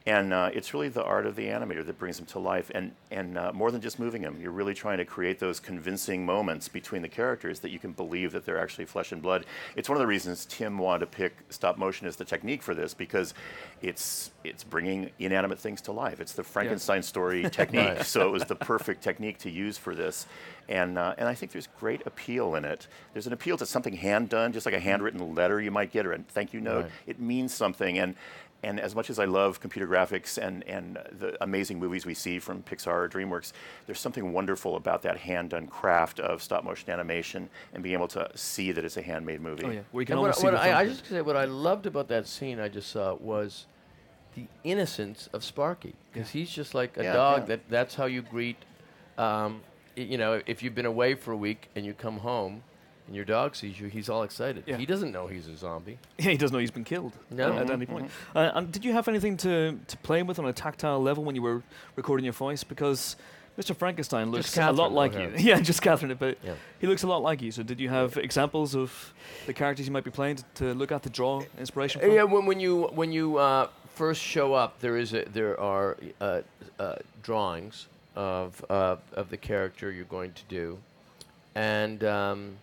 and 0.05 0.33
uh, 0.33 0.49
it's 0.53 0.73
really 0.73 0.89
the 0.89 1.03
art 1.03 1.25
of 1.25 1.37
the 1.37 1.47
animator 1.47 1.85
that 1.85 1.97
brings 1.97 2.17
them 2.17 2.25
to 2.27 2.39
life. 2.39 2.69
And 2.75 2.91
and 3.09 3.37
uh, 3.37 3.53
more 3.53 3.71
than 3.71 3.79
just 3.79 3.99
moving 3.99 4.21
them, 4.21 4.37
you're 4.41 4.51
really 4.51 4.73
trying 4.73 4.97
to 4.97 5.05
create 5.05 5.39
those 5.39 5.59
convincing 5.61 6.25
moments 6.25 6.67
between 6.67 7.01
the 7.01 7.07
characters 7.07 7.59
that 7.59 7.69
you 7.69 7.79
can 7.79 7.93
believe 7.93 8.33
that 8.33 8.45
they're 8.45 8.59
actually 8.59 8.85
flesh 8.85 9.13
and 9.13 9.21
blood. 9.21 9.45
It's 9.77 9.87
one 9.87 9.95
of 9.95 10.01
the 10.01 10.07
reasons 10.07 10.45
Tim 10.45 10.77
wanted 10.77 10.99
to 10.99 11.05
pick 11.07 11.37
stop 11.49 11.77
motion 11.77 12.05
as 12.05 12.17
the 12.17 12.25
technique 12.25 12.61
for 12.61 12.75
this 12.75 12.93
because 12.93 13.33
it's 13.81 14.31
it's 14.43 14.63
bringing 14.63 15.09
inanimate 15.19 15.59
things 15.59 15.79
to 15.81 15.93
life. 15.93 16.19
It's 16.19 16.33
the 16.33 16.43
Frankenstein 16.43 17.01
story 17.01 17.43
technique. 17.49 17.87
Right. 17.87 18.05
So 18.05 18.27
it 18.27 18.31
was 18.31 18.43
the 18.43 18.55
perfect 18.55 19.03
technique 19.03 19.37
to 19.39 19.49
use 19.49 19.77
for 19.77 19.95
this, 19.95 20.27
and 20.67 20.97
uh, 20.97 21.15
and 21.17 21.29
I 21.29 21.33
think 21.33 21.53
there's 21.53 21.67
great 21.79 22.05
appeal 22.05 22.55
in 22.55 22.65
it. 22.65 22.87
There's 23.13 23.27
an 23.27 23.33
appeal 23.33 23.55
to 23.57 23.65
something 23.65 23.93
hand 23.93 24.27
done, 24.27 24.51
just 24.51 24.65
like 24.65 24.75
a 24.75 24.81
handwritten 24.81 25.33
letter 25.33 25.61
you 25.61 25.71
might 25.71 25.91
get 25.91 26.05
or 26.05 26.11
a 26.11 26.19
thank 26.19 26.51
you 26.51 26.59
note. 26.59 26.83
Right. 26.83 26.91
It 27.07 27.19
means 27.21 27.53
something, 27.53 27.97
and 27.99 28.15
and 28.63 28.79
as 28.79 28.95
much 28.95 29.09
as 29.09 29.19
I 29.19 29.25
love 29.25 29.59
computer 29.59 29.87
graphics 29.87 30.37
and 30.37 30.63
and 30.67 30.97
the 31.11 31.41
amazing 31.43 31.79
movies 31.79 32.05
we 32.05 32.13
see 32.13 32.39
from 32.39 32.63
Pixar 32.63 32.87
or 32.87 33.09
DreamWorks, 33.09 33.51
there's 33.85 33.99
something 33.99 34.31
wonderful 34.33 34.75
about 34.75 35.01
that 35.03 35.17
hand 35.17 35.49
done 35.51 35.67
craft 35.67 36.19
of 36.19 36.41
stop 36.41 36.63
motion 36.63 36.89
animation 36.89 37.49
and 37.73 37.83
being 37.83 37.93
able 37.95 38.07
to 38.09 38.29
see 38.35 38.71
that 38.71 38.83
it's 38.85 38.97
a 38.97 39.01
handmade 39.01 39.41
movie. 39.41 39.65
Oh 39.65 39.69
yeah, 39.69 39.81
we 39.91 40.05
can 40.05 40.13
And 40.13 40.21
what, 40.21 40.35
see 40.35 40.45
what 40.45 40.51
the 40.51 40.61
I, 40.61 40.79
I 40.79 40.85
just 40.85 41.05
say 41.05 41.21
what 41.21 41.35
I 41.35 41.45
loved 41.45 41.85
about 41.85 42.07
that 42.07 42.27
scene 42.27 42.59
I 42.59 42.69
just 42.69 42.89
saw 42.89 43.15
was 43.15 43.65
the 44.35 44.47
innocence 44.63 45.29
of 45.33 45.43
Sparky 45.43 45.93
because 46.11 46.29
he's 46.29 46.49
just 46.49 46.73
like 46.73 46.97
a 46.97 47.03
Yeah, 47.03 47.13
dog 47.13 47.41
yeah. 47.41 47.45
that 47.47 47.69
that's 47.69 47.95
how 47.95 48.05
you 48.05 48.21
greet. 48.21 48.57
Um, 49.17 49.61
you 49.95 50.17
know, 50.17 50.41
if 50.47 50.63
you've 50.63 50.73
been 50.73 50.87
away 50.87 51.13
for 51.13 51.31
a 51.33 51.37
week 51.37 51.69
and 51.75 51.85
you 51.85 51.93
come 51.93 52.19
home 52.19 52.63
and 53.07 53.15
your 53.15 53.25
dog 53.25 53.55
sees 53.55 53.79
you, 53.79 53.87
he's 53.87 54.09
all 54.09 54.23
excited. 54.23 54.63
Yeah. 54.65 54.77
He 54.77 54.85
doesn't 54.85 55.11
know 55.11 55.27
he's 55.27 55.47
a 55.47 55.55
zombie. 55.57 55.97
Yeah, 56.17 56.31
he 56.31 56.37
doesn't 56.37 56.53
know 56.53 56.59
he's 56.59 56.71
been 56.71 56.83
killed 56.83 57.13
No. 57.29 57.53
at 57.57 57.69
any 57.69 57.85
point. 57.85 58.09
Uh, 58.35 58.51
and 58.55 58.71
did 58.71 58.83
you 58.85 58.93
have 58.93 59.07
anything 59.07 59.37
to, 59.37 59.77
to 59.87 59.97
play 59.97 60.23
with 60.23 60.39
on 60.39 60.45
a 60.45 60.53
tactile 60.53 61.01
level 61.01 61.23
when 61.23 61.35
you 61.35 61.41
were 61.41 61.61
recording 61.95 62.23
your 62.23 62.33
voice? 62.33 62.63
Because 62.63 63.15
Mr. 63.59 63.75
Frankenstein 63.75 64.31
looks 64.31 64.57
a 64.57 64.71
lot 64.71 64.91
like 64.91 65.13
you. 65.13 65.31
yeah. 65.37 65.59
just 65.59 65.81
Catherine, 65.81 66.15
but 66.17 66.37
Yeah. 66.43 66.53
he 66.79 66.87
looks 66.87 67.03
a 67.03 67.07
lot 67.07 67.21
like 67.21 67.41
you. 67.41 67.51
So 67.51 67.61
did 67.61 67.79
you 67.79 67.89
have 67.89 68.17
examples 68.17 68.75
of 68.75 69.13
the 69.45 69.53
characters 69.53 69.85
you 69.85 69.91
might 69.93 70.03
be 70.05 70.11
playing 70.11 70.37
to, 70.37 70.43
to 70.55 70.73
look 70.73 70.91
at 70.91 71.03
to 71.03 71.09
draw 71.09 71.43
inspiration 71.59 72.01
Uh, 72.01 72.05
from? 72.05 72.13
Yeah, 72.15 72.23
when, 72.23 72.45
when 72.45 72.59
you 72.59 72.83
when 72.95 73.11
you 73.11 73.37
uh, 73.37 73.67
first 73.93 74.21
show 74.21 74.53
up, 74.53 74.79
there 74.79 74.97
is 74.97 75.13
a, 75.13 75.25
there 75.25 75.59
are 75.59 75.97
uh, 76.19 76.41
uh, 76.79 76.95
drawings 77.21 77.87
of 78.15 78.63
uh, 78.71 78.95
of 79.13 79.29
the 79.29 79.37
character 79.37 79.91
you're 79.91 80.05
going 80.05 80.33
to 80.33 80.43
do, 80.49 80.79
and 81.55 82.03
um, 82.03 82.55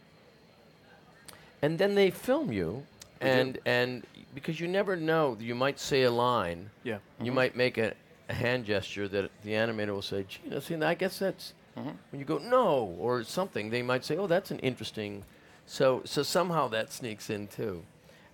and 1.62 1.78
then 1.78 1.94
they 1.94 2.10
film 2.10 2.52
you, 2.52 2.86
and 3.20 3.58
and 3.64 4.06
because 4.34 4.60
you 4.60 4.68
never 4.68 4.96
know, 4.96 5.36
you 5.40 5.54
might 5.54 5.78
say 5.78 6.02
a 6.04 6.10
line, 6.10 6.70
Yeah. 6.84 6.98
you 7.20 7.32
Mhm. 7.32 7.34
might 7.34 7.56
make 7.56 7.78
a, 7.78 7.94
a 8.28 8.34
hand 8.34 8.64
gesture 8.64 9.08
that 9.08 9.30
the 9.42 9.52
animator 9.52 9.90
will 9.92 10.02
say, 10.02 10.24
"Gee, 10.28 10.40
you 10.44 10.50
know, 10.50 10.60
see, 10.60 10.74
I 10.76 10.94
guess 10.94 11.18
that's." 11.18 11.52
Mhm. 11.76 11.96
When 12.10 12.18
you 12.20 12.24
go 12.24 12.38
no 12.38 12.96
or 12.98 13.22
something, 13.24 13.70
they 13.70 13.82
might 13.82 14.04
say, 14.04 14.16
"Oh, 14.16 14.26
that's 14.26 14.50
an 14.50 14.58
interesting." 14.60 15.24
So 15.66 16.02
so 16.04 16.22
somehow 16.22 16.68
that 16.68 16.92
sneaks 16.92 17.30
in 17.30 17.46
too. 17.48 17.84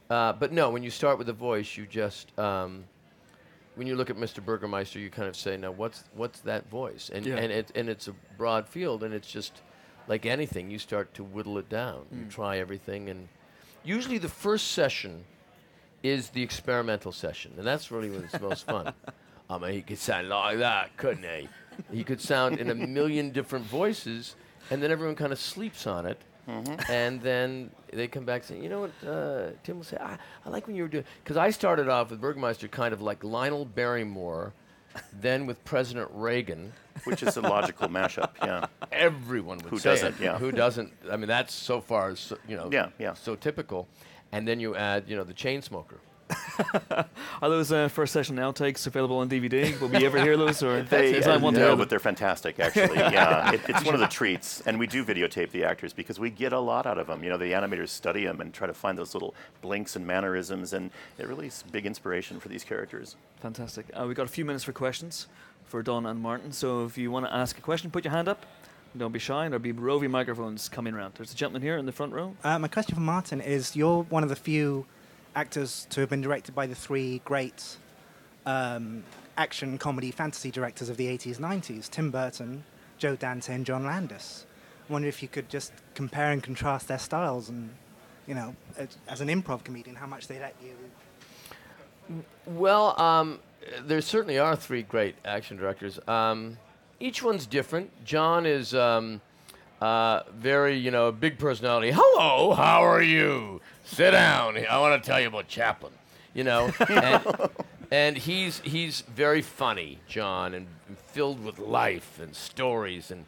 Uh, 0.09 0.33
but 0.33 0.53
no, 0.53 0.71
when 0.71 0.83
you 0.83 0.91
start 0.91 1.19
with 1.19 1.27
the 1.27 1.33
voice, 1.33 1.77
you 1.77 1.85
just 1.87 2.37
um, 2.39 2.85
when 3.75 3.87
you 3.87 3.95
look 3.97 4.09
at 4.09 4.17
Mr. 4.17 4.43
Burgermeister, 4.43 4.99
you 4.99 5.11
kind 5.11 5.29
of 5.29 5.37
say, 5.37 5.57
"Now, 5.57 5.73
what's 5.73 6.05
what's 6.15 6.41
that 6.41 6.69
voice?" 6.71 7.11
And 7.13 7.27
Yeah. 7.27 7.37
and 7.37 7.53
it 7.53 7.73
and 7.75 7.89
it's 7.89 8.09
a 8.09 8.15
broad 8.39 8.69
field, 8.69 9.03
and 9.03 9.13
it's 9.13 9.31
just 9.31 9.61
like 10.09 10.27
anything, 10.27 10.71
you 10.71 10.79
start 10.79 11.13
to 11.15 11.25
whittle 11.25 11.59
it 11.59 11.69
down. 11.69 12.07
You 12.13 12.25
Mm. 12.25 12.31
try 12.31 12.59
everything, 12.59 13.09
and 13.09 13.29
usually 13.85 14.19
the 14.19 14.29
first 14.29 14.73
session 14.73 15.25
is 16.03 16.31
the 16.31 16.43
experimental 16.43 17.13
session, 17.13 17.53
and 17.59 17.67
that's 17.67 17.91
really 17.91 18.11
when 18.11 18.25
it's 18.25 18.41
most 18.41 18.67
fun. 18.67 18.93
I 19.51 19.59
mean, 19.59 19.73
he 19.73 19.83
could 19.83 19.99
sound 19.99 20.29
like 20.29 20.59
that, 20.59 20.97
couldn't 20.97 21.25
he? 21.25 21.49
He 21.93 22.05
could 22.05 22.21
sound 22.21 22.59
in 22.59 22.71
a 22.71 22.75
million 22.75 23.31
different 23.31 23.65
voices, 23.67 24.35
and 24.71 24.83
then 24.83 24.91
everyone 24.91 25.15
kind 25.17 25.33
of 25.33 25.39
sleeps 25.39 25.87
on 25.87 26.07
it. 26.07 26.21
And 26.89 27.21
then 27.23 27.71
they 27.93 28.07
come 28.07 28.25
back 28.25 28.45
saying, 28.45 28.63
you 28.63 28.69
know 28.69 28.83
what, 28.83 29.09
uh, 29.09 29.51
Tim 29.65 29.79
will 29.79 29.85
say, 29.85 29.97
I, 29.99 30.17
I 30.45 30.49
like 30.49 30.69
when 30.69 30.77
you 30.77 30.83
were 30.85 30.89
doing, 30.89 31.05
because 31.25 31.37
I 31.37 31.51
started 31.51 31.89
off 31.89 32.11
with 32.11 32.21
Burgermeister 32.21 32.69
kind 32.69 32.95
of 32.95 33.03
like 33.03 33.25
Lionel 33.25 33.65
Barrymore, 33.65 34.53
then 35.13 35.47
with 35.47 35.65
President 35.65 36.09
Reagan. 36.13 36.73
Which 37.05 37.23
is 37.23 37.37
a 37.37 37.43
logical 37.43 37.89
mashup, 37.89 38.31
yeah. 38.43 38.67
Everyone 38.91 39.59
would 39.59 39.67
Who 39.71 39.79
say 39.79 39.91
doesn't, 39.91 40.15
it. 40.21 40.25
yeah. 40.25 40.39
Who 40.39 40.51
doesn't? 40.51 40.93
I 41.11 41.17
mean, 41.17 41.29
that's 41.29 41.53
so 41.55 41.81
far, 41.81 42.17
so, 42.17 42.39
you 42.49 42.57
know, 42.57 42.71
Yeah, 42.73 42.89
yeah. 42.99 43.13
so 43.13 43.35
typical. 43.37 43.87
And 44.33 44.49
then 44.49 44.61
you 44.61 44.75
add, 44.75 45.05
you 45.07 45.15
know, 45.15 45.23
the 45.25 45.35
chain 45.35 45.61
smoker. 45.63 45.97
Are 47.43 47.49
those 47.49 47.71
uh, 47.71 47.89
first 47.89 48.13
session 48.13 48.37
outtakes 48.37 48.87
available 48.87 49.19
on 49.19 49.29
DVD? 49.29 49.79
Will 49.81 49.89
we 49.89 50.05
ever 50.05 50.21
hear 50.21 50.37
those? 50.45 50.63
Or 50.63 50.83
They, 50.83 51.15
is 51.15 51.25
that 51.27 51.41
one 51.41 51.55
no, 51.55 51.61
hear 51.69 51.77
but 51.77 51.89
they're 51.91 51.99
fantastic, 51.99 52.59
actually. 52.59 52.97
yeah, 52.99 53.53
it, 53.53 53.61
it's 53.69 53.85
one 53.85 53.95
of 53.95 54.01
the 54.01 54.07
treats, 54.07 54.61
and 54.63 54.79
we 54.79 54.87
do 54.87 55.05
videotape 55.05 55.51
the 55.51 55.65
actors 55.65 55.93
because 55.93 56.19
we 56.19 56.31
get 56.31 56.53
a 56.53 56.59
lot 56.59 56.87
out 56.87 56.99
of 56.99 57.07
them. 57.07 57.23
You 57.23 57.31
know, 57.31 57.37
the 57.39 57.53
animators 57.53 57.91
study 57.91 58.25
them 58.25 58.41
and 58.41 58.53
try 58.53 58.67
to 58.67 58.75
find 58.75 58.99
those 58.99 59.15
little 59.15 59.35
blinks 59.61 59.97
and 59.97 60.07
mannerisms, 60.07 60.73
and 60.73 60.91
it 61.19 61.29
really 61.29 61.47
is 61.47 61.63
big 61.71 61.87
inspiration 61.87 62.41
for 62.41 62.49
these 62.49 62.65
characters. 62.65 63.17
Fantastic. 63.41 63.87
Uh, 63.95 64.05
we've 64.07 64.17
got 64.17 64.25
a 64.27 64.31
few 64.31 64.45
minutes 64.45 64.65
for 64.65 64.73
questions. 64.73 65.27
for 65.65 65.83
Don 65.83 66.07
and 66.07 66.21
Martin. 66.21 66.53
So 66.53 66.85
if 66.85 66.97
you 66.99 67.11
want 67.11 67.27
to 67.27 67.35
ask 67.35 67.59
a 67.59 67.61
question, 67.61 67.91
put 67.91 68.05
your 68.05 68.13
hand 68.13 68.29
up. 68.29 68.47
Don't 68.97 69.13
be 69.13 69.19
shy. 69.19 69.47
There'll 69.49 69.59
be 69.59 69.73
roving 69.73 70.11
microphones 70.11 70.69
coming 70.71 70.95
around. 70.95 71.15
There's 71.17 71.33
a 71.33 71.37
gentleman 71.37 71.61
here 71.61 71.77
in 71.77 71.85
the 71.87 71.93
front 71.93 72.13
row. 72.15 72.35
Uh, 72.43 72.59
my 72.59 72.69
question 72.69 72.95
for 72.95 73.01
Martin 73.03 73.41
is: 73.43 73.77
You're 73.77 74.05
one 74.05 74.23
of 74.23 74.31
the 74.31 74.37
few 74.37 74.87
actors 75.37 75.87
to 75.91 76.01
have 76.01 76.11
been 76.11 76.23
directed 76.23 76.55
by 76.55 76.67
the 76.67 76.75
three 76.75 77.21
great 77.25 77.77
um, 78.47 79.05
action, 79.37 79.79
comedy, 79.79 80.11
fantasy 80.11 80.51
directors 80.51 80.89
of 80.89 80.97
the 80.97 81.07
80s, 81.07 81.37
90s: 81.39 81.89
Tim 81.89 82.11
Burton, 82.11 82.65
Joe 82.99 83.15
Dante, 83.15 83.55
and 83.55 83.65
John 83.65 83.85
Landis. 83.85 84.47
I 84.89 84.93
wonder 84.93 85.09
if 85.09 85.23
you 85.23 85.29
could 85.29 85.49
just 85.49 85.73
compare 85.95 86.33
and 86.33 86.43
contrast 86.43 86.89
their 86.89 86.99
styles, 86.99 87.49
and 87.49 87.71
you 88.27 88.35
know, 88.35 88.57
as, 89.07 89.21
an 89.21 89.29
improv 89.29 89.63
comedian, 89.63 89.95
how 89.95 90.07
much 90.07 90.27
they 90.27 90.41
let 90.41 90.57
you. 90.63 92.23
Well, 92.47 93.01
um, 93.01 93.41
there 93.83 94.01
certainly 94.01 94.39
are 94.39 94.57
three 94.57 94.83
great 94.83 95.17
action 95.25 95.57
directors. 95.57 95.99
Um, 96.09 96.57
each 96.99 97.23
one's 97.23 97.47
different. 97.47 97.91
John 98.05 98.47
is 98.47 98.75
um, 98.75 99.21
uh, 99.81 100.23
very, 100.35 100.77
you 100.77 100.91
know, 100.91 101.13
big 101.13 101.39
personality. 101.39 101.93
Hello, 101.95 102.55
how 102.55 102.85
are 102.85 103.03
you? 103.03 103.61
Sit 103.85 104.13
down. 104.13 104.57
I 104.69 104.79
want 104.79 105.03
to 105.03 105.07
tell 105.07 105.21
you 105.21 105.29
about 105.29 105.49
Chaplin. 105.49 105.93
You 106.35 106.45
know, 106.45 106.71
and, 106.89 107.51
and 107.91 108.17
he's 108.17 108.61
he's 108.61 109.03
very 109.03 109.43
funny, 109.43 110.01
John, 110.07 110.55
and 110.55 110.67
filled 111.07 111.43
with 111.43 111.59
life 111.59 112.21
and 112.21 112.35
stories. 112.35 113.11
And 113.11 113.25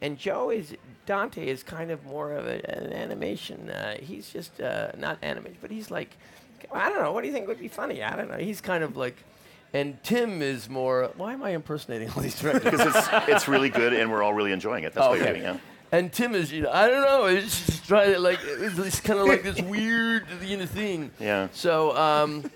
and 0.00 0.18
Joe 0.18 0.50
is 0.50 0.76
Dante 1.06 1.46
is 1.46 1.62
kind 1.62 1.90
of 1.90 2.04
more 2.04 2.32
of 2.32 2.46
a, 2.46 2.70
an 2.70 2.92
animation. 2.92 3.70
Uh, 3.70 3.96
he's 4.00 4.30
just 4.30 4.60
uh, 4.60 4.92
not 4.96 5.18
animated, 5.22 5.58
but 5.60 5.70
he's 5.70 5.90
like, 5.90 6.16
I 6.72 6.88
don't 6.88 7.02
know. 7.02 7.12
What 7.12 7.22
do 7.22 7.28
you 7.28 7.32
think 7.32 7.48
would 7.48 7.60
be 7.60 7.68
funny? 7.68 8.02
I 8.02 8.14
don't 8.16 8.28
know. 8.28 8.38
He's 8.38 8.60
kind 8.60 8.84
of 8.84 8.96
like. 8.96 9.16
And 9.72 10.00
Tim 10.04 10.40
is 10.40 10.68
more. 10.68 11.10
Why 11.16 11.32
am 11.32 11.42
I 11.42 11.50
impersonating 11.50 12.08
all 12.10 12.22
these 12.22 12.38
directors? 12.38 12.70
Because 12.70 12.94
it's, 12.94 13.08
it's 13.28 13.48
really 13.48 13.70
good 13.70 13.92
and 13.92 14.12
we're 14.12 14.22
all 14.22 14.32
really 14.32 14.52
enjoying 14.52 14.84
it. 14.84 14.92
That's 14.94 15.08
what 15.08 15.18
you're 15.18 15.26
doing, 15.26 15.42
yeah. 15.42 15.56
And 15.92 16.12
Tim 16.12 16.34
is, 16.34 16.50
you 16.50 16.62
know, 16.62 16.70
I 16.72 16.88
don't 16.88 17.02
know. 17.02 17.26
It's 17.26 17.66
just 17.66 17.86
trying 17.86 18.12
to 18.12 18.18
like, 18.18 18.40
it's, 18.42 19.00
kind 19.00 19.20
of 19.20 19.26
like 19.26 19.42
this 19.42 19.60
weird, 19.62 20.26
you 20.42 20.56
know, 20.56 20.66
thing. 20.66 21.10
Yeah. 21.20 21.48
So, 21.52 21.96
um, 21.96 22.50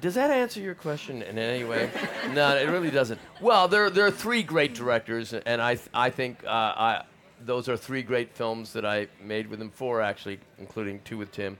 does 0.00 0.14
that 0.14 0.30
answer 0.30 0.60
your 0.60 0.74
question 0.74 1.22
in 1.22 1.38
any 1.38 1.64
way? 1.64 1.90
no, 2.32 2.56
it 2.56 2.68
really 2.68 2.90
doesn't. 2.90 3.20
Well, 3.40 3.68
there 3.68 3.90
there 3.90 4.06
are 4.06 4.10
three 4.10 4.42
great 4.42 4.74
directors, 4.74 5.32
and 5.32 5.60
I 5.60 5.74
th- 5.74 5.88
I 5.92 6.10
think 6.10 6.44
uh, 6.44 6.48
I 6.48 7.04
those 7.44 7.68
are 7.68 7.76
three 7.76 8.02
great 8.02 8.32
films 8.32 8.72
that 8.74 8.84
I 8.84 9.08
made 9.22 9.48
with 9.48 9.58
them. 9.58 9.70
Four 9.70 10.00
actually, 10.00 10.38
including 10.58 11.00
two 11.04 11.18
with 11.18 11.32
Tim, 11.32 11.58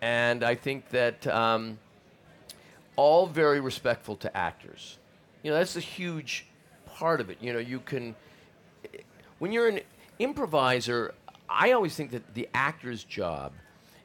and 0.00 0.42
I 0.42 0.54
think 0.54 0.88
that 0.90 1.26
um, 1.26 1.78
all 2.96 3.26
very 3.26 3.60
respectful 3.60 4.16
to 4.16 4.34
actors. 4.36 4.98
You 5.42 5.50
know, 5.50 5.58
that's 5.58 5.76
a 5.76 5.80
huge 5.80 6.46
part 6.86 7.20
of 7.20 7.28
it. 7.28 7.38
You 7.40 7.52
know, 7.52 7.58
you 7.58 7.80
can 7.80 8.14
when 9.38 9.52
you're 9.52 9.68
an 9.68 9.80
improviser, 10.18 11.14
I 11.48 11.72
always 11.72 11.94
think 11.94 12.10
that 12.12 12.34
the 12.34 12.48
actor's 12.54 13.04
job 13.04 13.52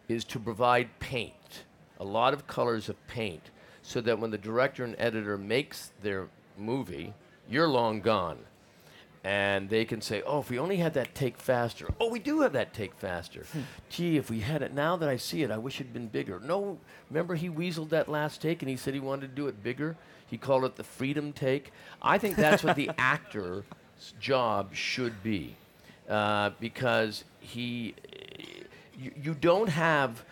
is 0.07 0.23
to 0.25 0.39
provide 0.39 0.99
paint, 0.99 1.63
a 1.99 2.03
lot 2.03 2.33
of 2.33 2.47
colors 2.47 2.89
of 2.89 3.07
paint, 3.07 3.51
so 3.81 4.01
that 4.01 4.19
when 4.19 4.31
the 4.31 4.37
director 4.37 4.83
and 4.83 4.95
editor 4.97 5.37
makes 5.37 5.91
their 6.01 6.27
movie, 6.57 7.13
you're 7.49 7.67
long 7.67 8.01
gone. 8.01 8.37
And 9.23 9.69
they 9.69 9.83
can 9.83 9.99
say, 9.99 10.21
oh, 10.25 10.39
if 10.39 10.49
we 10.49 10.59
only 10.59 10.77
had 10.77 10.93
that 10.93 11.13
take 11.13 11.37
faster. 11.37 11.89
Oh, 11.99 12.09
we 12.09 12.19
do 12.19 12.39
have 12.41 12.53
that 12.53 12.73
take 12.73 12.95
faster. 12.95 13.43
Hmm. 13.51 13.61
Gee, 13.89 14.17
if 14.17 14.29
we 14.29 14.39
had 14.39 14.61
it, 14.61 14.73
now 14.73 14.95
that 14.95 15.09
I 15.09 15.17
see 15.17 15.43
it, 15.43 15.51
I 15.51 15.57
wish 15.57 15.81
it'd 15.81 15.93
been 15.93 16.07
bigger. 16.07 16.39
No, 16.39 16.77
remember 17.09 17.35
he 17.35 17.49
weaseled 17.49 17.89
that 17.89 18.07
last 18.07 18.41
take 18.41 18.61
and 18.61 18.69
he 18.69 18.77
said 18.77 18.93
he 18.93 18.99
wanted 18.99 19.29
to 19.29 19.35
do 19.35 19.47
it 19.47 19.61
bigger? 19.61 19.97
He 20.27 20.37
called 20.37 20.63
it 20.63 20.75
the 20.77 20.83
freedom 20.83 21.33
take. 21.33 21.73
I 22.01 22.17
think 22.17 22.37
that's 22.37 22.63
what 22.63 22.75
the 22.75 22.91
actor's 22.97 23.63
job 24.21 24.73
should 24.73 25.21
be. 25.21 25.55
Uh, 26.09 26.49
because 26.59 27.23
he, 27.39 27.93
you, 28.97 29.11
you 29.21 29.33
don't 29.35 29.69
have, 29.69 30.25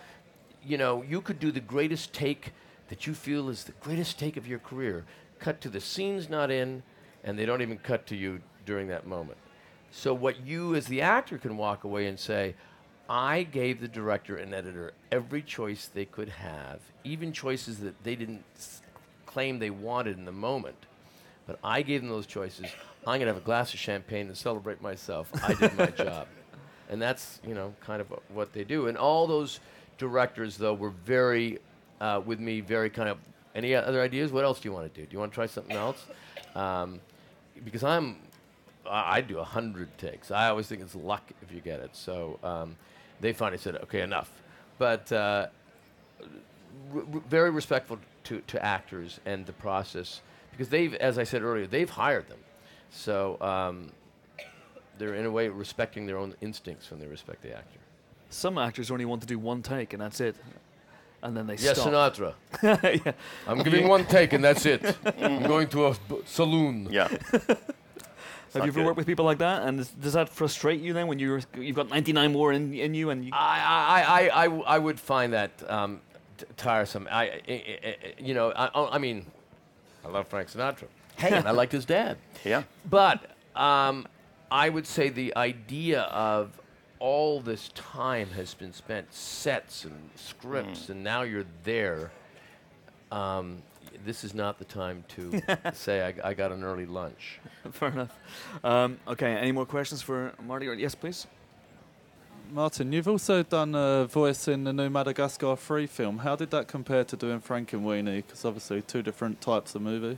you 0.66 0.76
know, 0.76 1.04
you 1.04 1.22
could 1.22 1.40
do 1.40 1.52
the 1.52 1.60
greatest 1.60 2.12
take 2.14 2.52
that 2.90 3.06
you 3.06 3.14
feel 3.14 3.48
is 3.48 3.66
the 3.66 3.74
greatest 3.74 4.18
take 4.18 4.38
of 4.38 4.48
your 4.48 4.58
career. 4.58 5.06
Cut 5.38 5.62
to 5.62 5.70
the 5.70 5.80
scenes 5.80 6.30
not 6.30 6.50
in, 6.50 6.82
and 7.24 7.38
they 7.38 7.46
don't 7.46 7.62
even 7.62 7.78
cut 7.78 8.08
to 8.08 8.16
you 8.16 8.42
during 8.66 8.88
that 8.88 9.06
moment. 9.06 9.38
So, 9.92 10.14
what 10.14 10.46
you 10.46 10.74
as 10.76 10.88
the 10.88 11.02
actor 11.02 11.38
can 11.38 11.58
walk 11.58 11.84
away 11.84 12.08
and 12.08 12.20
say, 12.20 12.56
I 13.10 13.44
gave 13.44 13.80
the 13.80 13.88
director 13.88 14.36
and 14.36 14.54
editor 14.54 14.94
every 15.12 15.42
choice 15.42 15.88
they 15.88 16.06
could 16.06 16.30
have, 16.30 16.80
even 17.04 17.32
choices 17.32 17.80
that 17.80 18.04
they 18.04 18.16
didn't 18.16 18.44
s- 18.56 18.82
claim 19.26 19.60
they 19.60 19.70
wanted 19.70 20.18
in 20.18 20.26
the 20.26 20.32
moment. 20.32 20.88
But 21.48 21.60
I 21.64 21.82
gave 21.82 22.02
them 22.02 22.10
those 22.10 22.28
choices. 22.28 22.66
I'm 23.02 23.20
going 23.20 23.22
to 23.22 23.28
have 23.28 23.38
a 23.38 23.46
glass 23.46 23.74
of 23.74 23.80
champagne 23.80 24.28
and 24.28 24.38
celebrate 24.38 24.82
myself. 24.82 25.32
I 25.44 25.54
did 25.54 25.78
my 25.78 25.86
job. 26.06 26.28
And 26.90 27.02
that's, 27.02 27.40
you 27.48 27.54
know, 27.56 27.74
kind 27.82 28.02
of 28.02 28.08
what 28.30 28.54
they 28.54 28.64
do. 28.64 28.88
And 28.88 28.98
all 28.98 29.28
those 29.28 29.60
directors, 29.98 30.58
though, 30.58 30.74
were 30.74 30.90
very, 30.90 31.60
uh, 32.02 32.22
with 32.26 32.40
me, 32.40 32.60
very 32.62 32.90
kind 32.90 33.10
of, 33.10 33.18
any 33.56 33.74
other 33.74 34.02
ideas? 34.02 34.32
What 34.32 34.44
else 34.44 34.60
do 34.60 34.70
you 34.70 34.74
want 34.74 34.94
to 34.94 35.02
do? 35.02 35.08
Do 35.08 35.14
you 35.14 35.20
want 35.20 35.32
to 35.32 35.36
try 35.36 35.48
something 35.48 35.76
else? 35.76 36.06
Um, 36.56 37.00
because 37.66 37.84
I'm, 37.84 38.18
I 38.88 39.18
I 39.18 39.22
do 39.22 39.40
a 39.40 39.44
hundred 39.44 39.98
takes. 39.98 40.30
I 40.30 40.50
always 40.50 40.68
think 40.68 40.82
it's 40.82 40.96
luck 40.96 41.24
if 41.42 41.52
you 41.52 41.60
get 41.62 41.80
it. 41.80 41.96
So 41.96 42.40
um, 42.44 42.76
they 43.20 43.34
finally 43.34 43.58
said, 43.58 43.76
okay, 43.78 44.02
enough. 44.02 44.32
But 44.78 45.12
uh, 45.12 45.48
r- 46.94 47.00
r- 47.14 47.22
very 47.30 47.50
respectful 47.50 47.98
to, 48.26 48.42
to 48.42 48.64
actors 48.64 49.20
and 49.26 49.46
the 49.46 49.54
process 49.54 50.22
because 50.58 50.70
they've, 50.70 50.94
as 50.96 51.18
I 51.20 51.24
said 51.24 51.44
earlier, 51.44 51.68
they've 51.68 51.90
hired 51.90 52.28
them. 52.28 52.40
So 52.90 53.40
um, 53.42 53.92
they're 54.98 55.14
in 55.14 55.26
a 55.26 55.32
way 55.32 55.48
respecting 55.50 56.08
their 56.08 56.18
own 56.18 56.34
instincts 56.42 56.90
when 56.90 57.00
they 57.00 57.06
respect 57.08 57.44
the 57.44 57.56
actor. 57.56 57.80
Some 58.30 58.58
actors 58.58 58.90
only 58.92 59.06
want 59.06 59.22
to 59.22 59.28
do 59.28 59.38
one 59.40 59.62
take 59.62 59.94
and 59.94 60.02
that's 60.02 60.20
it. 60.20 60.36
And 61.24 61.36
then 61.36 61.48
they 61.48 61.56
Yes, 61.56 61.80
stop. 61.80 62.14
Sinatra. 62.14 62.34
yeah. 63.06 63.12
I'm 63.48 63.62
giving 63.64 63.88
one 63.88 64.06
take 64.06 64.34
and 64.34 64.44
that's 64.44 64.66
it. 64.66 64.84
I'm 65.22 65.44
going 65.44 65.68
to 65.70 65.86
a 65.88 65.92
b- 65.94 66.18
saloon. 66.26 66.88
Yeah. 66.92 67.08
Have 68.54 68.66
you 68.66 68.72
ever 68.72 68.84
worked 68.86 68.98
with 68.98 69.06
people 69.06 69.26
like 69.26 69.38
that? 69.40 69.64
And 69.64 69.78
does, 69.78 69.90
does 69.90 70.14
that 70.14 70.30
frustrate 70.30 70.80
you 70.82 70.94
then 70.94 71.08
when 71.08 71.20
you're 71.20 71.42
you've 71.56 71.76
got 71.76 71.90
99 71.90 72.32
more 72.32 72.54
in, 72.54 72.74
in 72.74 72.94
you 72.94 73.10
and 73.12 73.24
you 73.26 73.32
I, 73.34 73.60
I, 73.60 74.02
I, 74.30 74.42
I, 74.42 74.46
w- 74.46 74.64
I 74.66 74.80
would 74.80 75.00
find 75.00 75.34
that 75.34 75.52
um, 75.70 76.02
t- 76.38 76.46
tiresome. 76.56 77.08
I, 77.12 77.24
I, 77.24 77.32
I- 77.48 77.80
I- 77.86 77.96
you 78.20 78.34
know, 78.34 78.52
I, 78.52 78.96
I 78.96 78.98
mean, 78.98 79.26
I 80.08 80.12
love 80.12 80.28
Frank 80.28 80.50
Sinatra. 80.50 80.88
Hey, 81.18 81.32
and 81.32 81.48
I 81.48 81.52
liked 81.52 81.72
his 81.72 81.86
dad. 81.86 82.18
Yeah. 82.46 82.64
But 82.90 83.32
um, 83.56 84.08
I 84.50 84.70
would 84.70 84.88
say 84.88 85.10
the 85.10 85.36
idea 85.36 86.02
of 86.04 86.62
all 87.00 87.42
this 87.42 87.70
time 87.76 88.30
has 88.30 88.54
been 88.54 88.72
spent 88.72 89.14
sets 89.14 89.84
and 89.84 90.10
scripts, 90.16 90.90
and 90.90 91.04
now 91.04 91.24
you're 91.24 91.46
there. 91.64 92.12
Um, 93.12 93.62
this 94.06 94.24
is 94.24 94.34
not 94.34 94.60
the 94.60 94.66
time 94.66 95.04
to 95.10 95.42
say 95.74 96.02
I, 96.24 96.30
I 96.30 96.34
got 96.36 96.52
an 96.52 96.64
early 96.64 96.86
lunch. 96.86 97.40
Fair 97.72 97.90
enough. 97.90 98.16
Um, 98.64 99.00
okay, 99.08 99.34
any 99.34 99.52
more 99.52 99.66
questions 99.66 100.02
for 100.02 100.32
Marty? 100.46 100.68
Yes, 100.78 100.96
please. 100.96 101.28
Martin, 102.52 102.92
you've 102.94 103.08
also 103.08 103.44
done 103.44 103.76
a 103.76 104.06
voice 104.06 104.48
in 104.48 104.64
the 104.64 104.74
new 104.74 104.90
Madagascar 104.90 105.56
3 105.56 105.88
film. 105.88 106.20
How 106.20 106.36
did 106.36 106.52
that 106.52 106.68
compare 106.68 107.04
to 107.04 107.16
doing 107.16 107.42
Frankenweenie? 107.42 108.18
Because 108.26 108.46
obviously, 108.46 108.82
two 108.82 109.02
different 109.02 109.42
types 109.42 109.76
of 109.76 109.82
movie. 109.82 110.18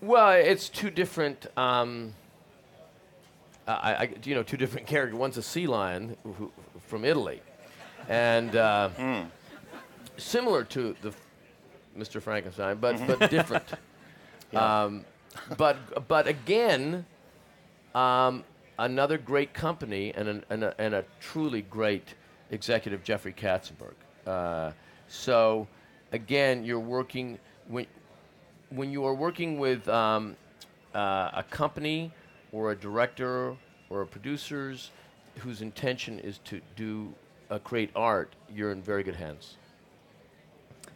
Well, 0.00 0.32
it's 0.32 0.68
two 0.68 0.90
different. 0.90 1.46
Um, 1.56 2.14
I, 3.68 3.94
I, 3.94 4.08
you 4.24 4.34
know, 4.34 4.42
two 4.42 4.56
different 4.56 4.86
characters. 4.92 5.18
One's 5.18 5.36
a 5.36 5.42
sea 5.42 5.66
lion 5.66 6.16
who, 6.24 6.32
who- 6.32 6.52
from 6.86 7.04
Italy, 7.04 7.40
and 8.08 8.54
uh, 8.56 8.90
similar 10.16 10.64
to 10.64 10.94
the 11.02 11.12
Mr. 11.96 12.20
Frankenstein, 12.20 12.78
but 12.78 13.04
but 13.06 13.30
different. 13.30 13.64
Um, 14.54 15.06
but 15.56 16.06
but 16.08 16.26
again, 16.28 17.06
um, 17.94 18.44
another 18.78 19.18
great 19.18 19.52
company 19.54 20.12
and 20.14 20.28
an, 20.28 20.44
and, 20.50 20.64
a, 20.64 20.74
and 20.80 20.94
a 20.94 21.04
truly 21.20 21.62
great 21.62 22.14
executive, 22.50 23.02
Jeffrey 23.04 23.32
Katzenberg. 23.32 23.94
Uh, 24.26 24.72
so 25.08 25.66
again, 26.12 26.64
you're 26.64 26.80
working 26.80 27.38
when 27.68 27.86
when 28.70 28.90
you 28.90 29.04
are 29.04 29.14
working 29.14 29.58
with 29.58 29.86
um, 29.88 30.34
uh, 30.94 31.30
a 31.34 31.44
company 31.50 32.10
or 32.52 32.72
a 32.72 32.76
director 32.76 33.54
or 33.90 34.00
a 34.02 34.06
producers 34.06 34.90
whose 35.40 35.60
intention 35.60 36.18
is 36.20 36.38
to 36.44 36.60
do 36.76 37.12
uh, 37.50 37.58
create 37.58 37.90
art, 37.94 38.34
you're 38.54 38.72
in 38.72 38.80
very 38.82 39.02
good 39.02 39.14
hands. 39.16 39.56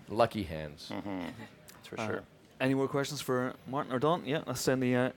Lucky 0.09 0.43
hands. 0.43 0.91
That's 0.91 1.89
for 1.89 2.01
Uh, 2.01 2.07
sure. 2.07 2.23
Any 2.61 2.73
more 2.75 2.89
questions 2.89 3.21
for 3.21 3.53
Martin 3.67 3.93
or 3.93 3.99
Don? 3.99 4.25
Yeah, 4.25 4.41
let's 4.47 4.61
send 4.63 4.83
the 4.83 4.97
uh, 4.97 5.11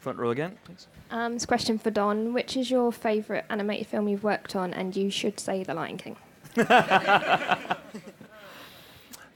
front 0.00 0.18
row 0.18 0.30
again, 0.30 0.56
please. 0.64 0.86
Um, 1.10 1.34
this 1.34 1.46
question 1.46 1.78
for 1.78 1.90
Don. 1.90 2.32
Which 2.32 2.56
is 2.56 2.70
your 2.70 2.90
favourite 2.92 3.44
animated 3.50 3.86
film 3.86 4.08
you've 4.08 4.24
worked 4.24 4.56
on? 4.56 4.72
And 4.74 4.96
you 4.96 5.10
should 5.10 5.38
say 5.38 5.62
The 5.62 5.74
Lion 5.74 5.96
King. 5.98 6.16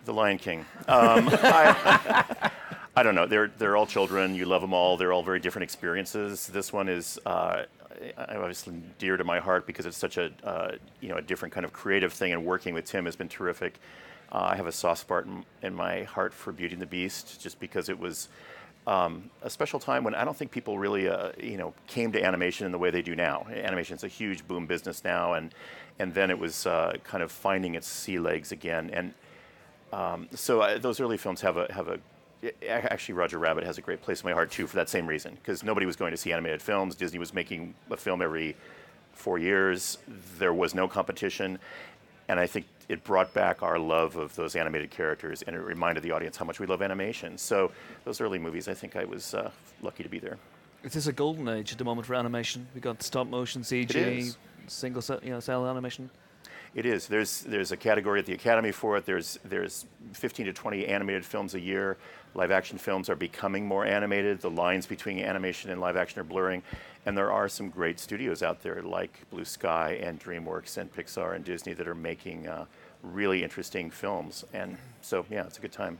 The 0.04 0.12
Lion 0.12 0.36
King. 0.36 0.60
Um, 0.86 1.28
I, 1.32 2.50
I 2.94 3.02
don't 3.02 3.14
know. 3.14 3.24
They're 3.26 3.50
they're 3.56 3.74
all 3.74 3.86
children. 3.86 4.34
You 4.34 4.44
love 4.44 4.60
them 4.60 4.74
all. 4.74 4.98
They're 4.98 5.14
all 5.14 5.22
very 5.22 5.40
different 5.40 5.62
experiences. 5.64 6.46
This 6.46 6.74
one 6.74 6.90
is 6.90 7.18
uh, 7.24 7.62
I- 8.18 8.36
obviously 8.36 8.74
dear 8.98 9.16
to 9.16 9.24
my 9.24 9.40
heart 9.40 9.66
because 9.66 9.86
it's 9.86 9.96
such 9.96 10.18
a 10.18 10.30
uh, 10.44 10.72
you 11.00 11.08
know 11.08 11.16
a 11.16 11.22
different 11.22 11.54
kind 11.54 11.64
of 11.64 11.72
creative 11.72 12.12
thing, 12.12 12.34
and 12.34 12.44
working 12.44 12.74
with 12.74 12.84
Tim 12.84 13.06
has 13.06 13.16
been 13.16 13.28
terrific. 13.30 13.78
Uh, 14.30 14.48
I 14.52 14.56
have 14.56 14.66
a 14.66 14.72
soft 14.72 15.00
spot 15.00 15.24
in, 15.24 15.42
in 15.62 15.74
my 15.74 16.02
heart 16.02 16.34
for 16.34 16.52
Beauty 16.52 16.74
and 16.74 16.82
the 16.82 16.86
Beast, 16.86 17.40
just 17.40 17.58
because 17.58 17.88
it 17.88 17.98
was 17.98 18.28
um, 18.86 19.30
a 19.42 19.48
special 19.48 19.80
time 19.80 20.04
when 20.04 20.14
I 20.14 20.24
don't 20.24 20.36
think 20.36 20.50
people 20.50 20.78
really 20.78 21.08
uh, 21.08 21.32
you 21.40 21.56
know 21.56 21.74
came 21.86 22.12
to 22.12 22.22
animation 22.22 22.66
in 22.66 22.72
the 22.72 22.78
way 22.78 22.90
they 22.90 23.02
do 23.02 23.16
now. 23.16 23.46
Animation 23.50 23.96
is 23.96 24.04
a 24.04 24.08
huge 24.08 24.46
boom 24.46 24.66
business 24.66 25.04
now, 25.04 25.34
and 25.34 25.54
and 25.98 26.12
then 26.12 26.30
it 26.30 26.38
was 26.38 26.66
uh, 26.66 26.94
kind 27.04 27.22
of 27.22 27.32
finding 27.32 27.74
its 27.74 27.86
sea 27.86 28.18
legs 28.18 28.52
again, 28.52 28.90
and 28.92 29.14
um, 29.92 30.28
so 30.34 30.60
uh, 30.60 30.78
those 30.78 31.00
early 31.00 31.16
films 31.16 31.40
have 31.40 31.56
a 31.56 31.72
have 31.72 31.88
a 31.88 31.98
a- 32.42 32.92
actually 32.92 33.14
Roger 33.14 33.38
Rabbit 33.38 33.64
has 33.64 33.78
a 33.78 33.80
great 33.80 34.02
place 34.02 34.20
in 34.22 34.28
my 34.28 34.34
heart 34.34 34.50
too 34.50 34.66
for 34.66 34.76
that 34.76 34.88
same 34.88 35.06
reason 35.06 35.34
because 35.34 35.62
nobody 35.62 35.86
was 35.86 35.96
going 35.96 36.10
to 36.10 36.16
see 36.16 36.32
animated 36.32 36.60
films. 36.60 36.94
Disney 36.94 37.18
was 37.18 37.32
making 37.32 37.74
a 37.90 37.96
film 37.96 38.20
every 38.20 38.56
four 39.12 39.38
years. 39.38 39.98
There 40.38 40.52
was 40.52 40.74
no 40.74 40.88
competition, 40.88 41.58
and 42.28 42.38
I 42.38 42.46
think 42.46 42.66
it 42.88 43.04
brought 43.04 43.32
back 43.34 43.62
our 43.62 43.78
love 43.78 44.16
of 44.16 44.34
those 44.36 44.56
animated 44.56 44.90
characters 44.90 45.42
and 45.42 45.56
it 45.56 45.60
reminded 45.60 46.02
the 46.02 46.10
audience 46.10 46.36
how 46.36 46.44
much 46.44 46.60
we 46.60 46.66
love 46.66 46.82
animation. 46.82 47.38
So 47.38 47.70
those 48.04 48.20
early 48.20 48.38
movies, 48.38 48.68
I 48.68 48.74
think 48.74 48.96
I 48.96 49.04
was 49.04 49.34
uh, 49.34 49.50
lucky 49.82 50.02
to 50.02 50.08
be 50.08 50.18
there. 50.18 50.38
Is 50.82 51.06
a 51.06 51.12
golden 51.12 51.48
age 51.48 51.72
at 51.72 51.78
the 51.78 51.84
moment 51.84 52.06
for 52.06 52.14
animation. 52.14 52.66
We 52.74 52.80
got 52.80 53.02
stop 53.02 53.26
motion, 53.26 53.62
CG, 53.62 54.36
single 54.66 55.00
cell, 55.00 55.18
you 55.22 55.30
know, 55.30 55.40
cell 55.40 55.66
animation. 55.66 56.10
It 56.74 56.86
is. 56.86 57.06
There's 57.06 57.40
there's 57.42 57.70
a 57.72 57.76
category 57.76 58.18
at 58.18 58.26
the 58.26 58.34
Academy 58.34 58.72
for 58.72 58.96
it. 58.96 59.06
There's 59.06 59.38
there's 59.44 59.86
15 60.12 60.46
to 60.46 60.52
20 60.52 60.86
animated 60.86 61.24
films 61.24 61.54
a 61.54 61.60
year. 61.60 61.96
Live 62.34 62.50
action 62.50 62.78
films 62.78 63.08
are 63.08 63.14
becoming 63.14 63.64
more 63.64 63.86
animated. 63.86 64.40
The 64.40 64.50
lines 64.50 64.84
between 64.84 65.20
animation 65.20 65.70
and 65.70 65.80
live 65.80 65.96
action 65.96 66.20
are 66.20 66.24
blurring, 66.24 66.62
and 67.06 67.16
there 67.16 67.30
are 67.30 67.48
some 67.48 67.68
great 67.68 68.00
studios 68.00 68.42
out 68.42 68.62
there 68.62 68.82
like 68.82 69.28
Blue 69.30 69.44
Sky 69.44 69.98
and 70.02 70.18
DreamWorks 70.20 70.78
and 70.78 70.92
Pixar 70.92 71.34
and 71.34 71.44
Disney 71.44 71.74
that 71.74 71.86
are 71.86 71.94
making 71.94 72.46
uh, 72.46 72.66
really 73.02 73.42
interesting 73.42 73.90
films. 73.90 74.44
And 74.52 74.78
so 75.02 75.24
yeah, 75.30 75.44
it's 75.44 75.58
a 75.58 75.60
good 75.60 75.72
time. 75.72 75.98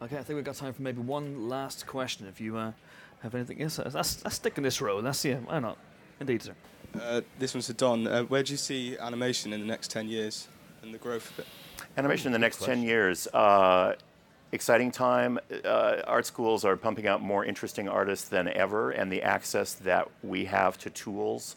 Okay, 0.00 0.16
I 0.16 0.22
think 0.22 0.36
we've 0.36 0.44
got 0.44 0.54
time 0.54 0.72
for 0.72 0.82
maybe 0.82 1.00
one 1.00 1.48
last 1.48 1.86
question. 1.86 2.26
If 2.28 2.40
you 2.40 2.56
uh, 2.56 2.72
have 3.22 3.34
anything, 3.34 3.58
yes, 3.58 3.78
let's, 3.78 4.24
let's 4.24 4.36
stick 4.36 4.56
in 4.56 4.62
this 4.62 4.80
row. 4.80 5.00
Let's 5.00 5.18
see. 5.18 5.32
Why 5.32 5.58
not? 5.58 5.76
Indeed, 6.20 6.42
sir. 6.42 6.54
Uh, 7.00 7.20
this 7.38 7.54
one's 7.54 7.66
for 7.66 7.72
Don. 7.72 8.06
Uh, 8.06 8.22
where 8.24 8.42
do 8.42 8.52
you 8.52 8.56
see 8.56 8.96
animation 8.98 9.52
in 9.52 9.60
the 9.60 9.66
next 9.66 9.90
10 9.90 10.08
years 10.08 10.48
and 10.82 10.94
the 10.94 10.98
growth 10.98 11.30
of 11.32 11.40
it? 11.40 11.46
Animation 11.96 12.28
in 12.28 12.32
the 12.32 12.38
next 12.38 12.62
10 12.62 12.82
years. 12.82 13.26
Uh, 13.28 13.94
exciting 14.52 14.90
time. 14.90 15.38
Uh, 15.64 15.96
art 16.06 16.26
schools 16.26 16.64
are 16.64 16.76
pumping 16.76 17.06
out 17.06 17.22
more 17.22 17.44
interesting 17.44 17.88
artists 17.88 18.28
than 18.28 18.48
ever, 18.48 18.90
and 18.90 19.12
the 19.12 19.22
access 19.22 19.74
that 19.74 20.08
we 20.22 20.46
have 20.46 20.78
to 20.78 20.90
tools 20.90 21.56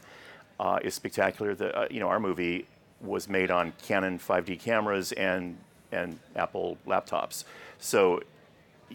uh, 0.60 0.80
is 0.84 0.94
spectacular. 0.94 1.56
The, 1.56 1.78
uh, 1.78 1.88
you 1.90 2.00
know, 2.00 2.08
our 2.08 2.20
movie 2.20 2.66
was 3.02 3.28
made 3.28 3.50
on 3.50 3.74
Canon 3.84 4.20
5D 4.20 4.60
cameras 4.60 5.12
and, 5.14 5.58
and 5.92 6.20
Apple 6.36 6.78
laptops. 6.86 7.44
So 7.80 8.22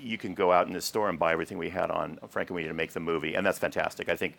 you 0.03 0.19
can 0.19 0.35
go 0.35 0.53
out 0.53 0.67
in 0.67 0.73
the 0.73 0.81
store 0.81 1.09
and 1.09 1.19
buy 1.19 1.33
everything 1.33 1.59
we 1.59 1.71
had 1.71 1.91
on 1.91 2.19
Frankenweenie 2.33 2.69
to 2.69 2.75
make 2.75 2.93
the 2.93 3.01
movie, 3.01 3.35
and 3.35 3.47
that's 3.47 3.59
fantastic. 3.59 4.09
I 4.09 4.17
think 4.17 4.37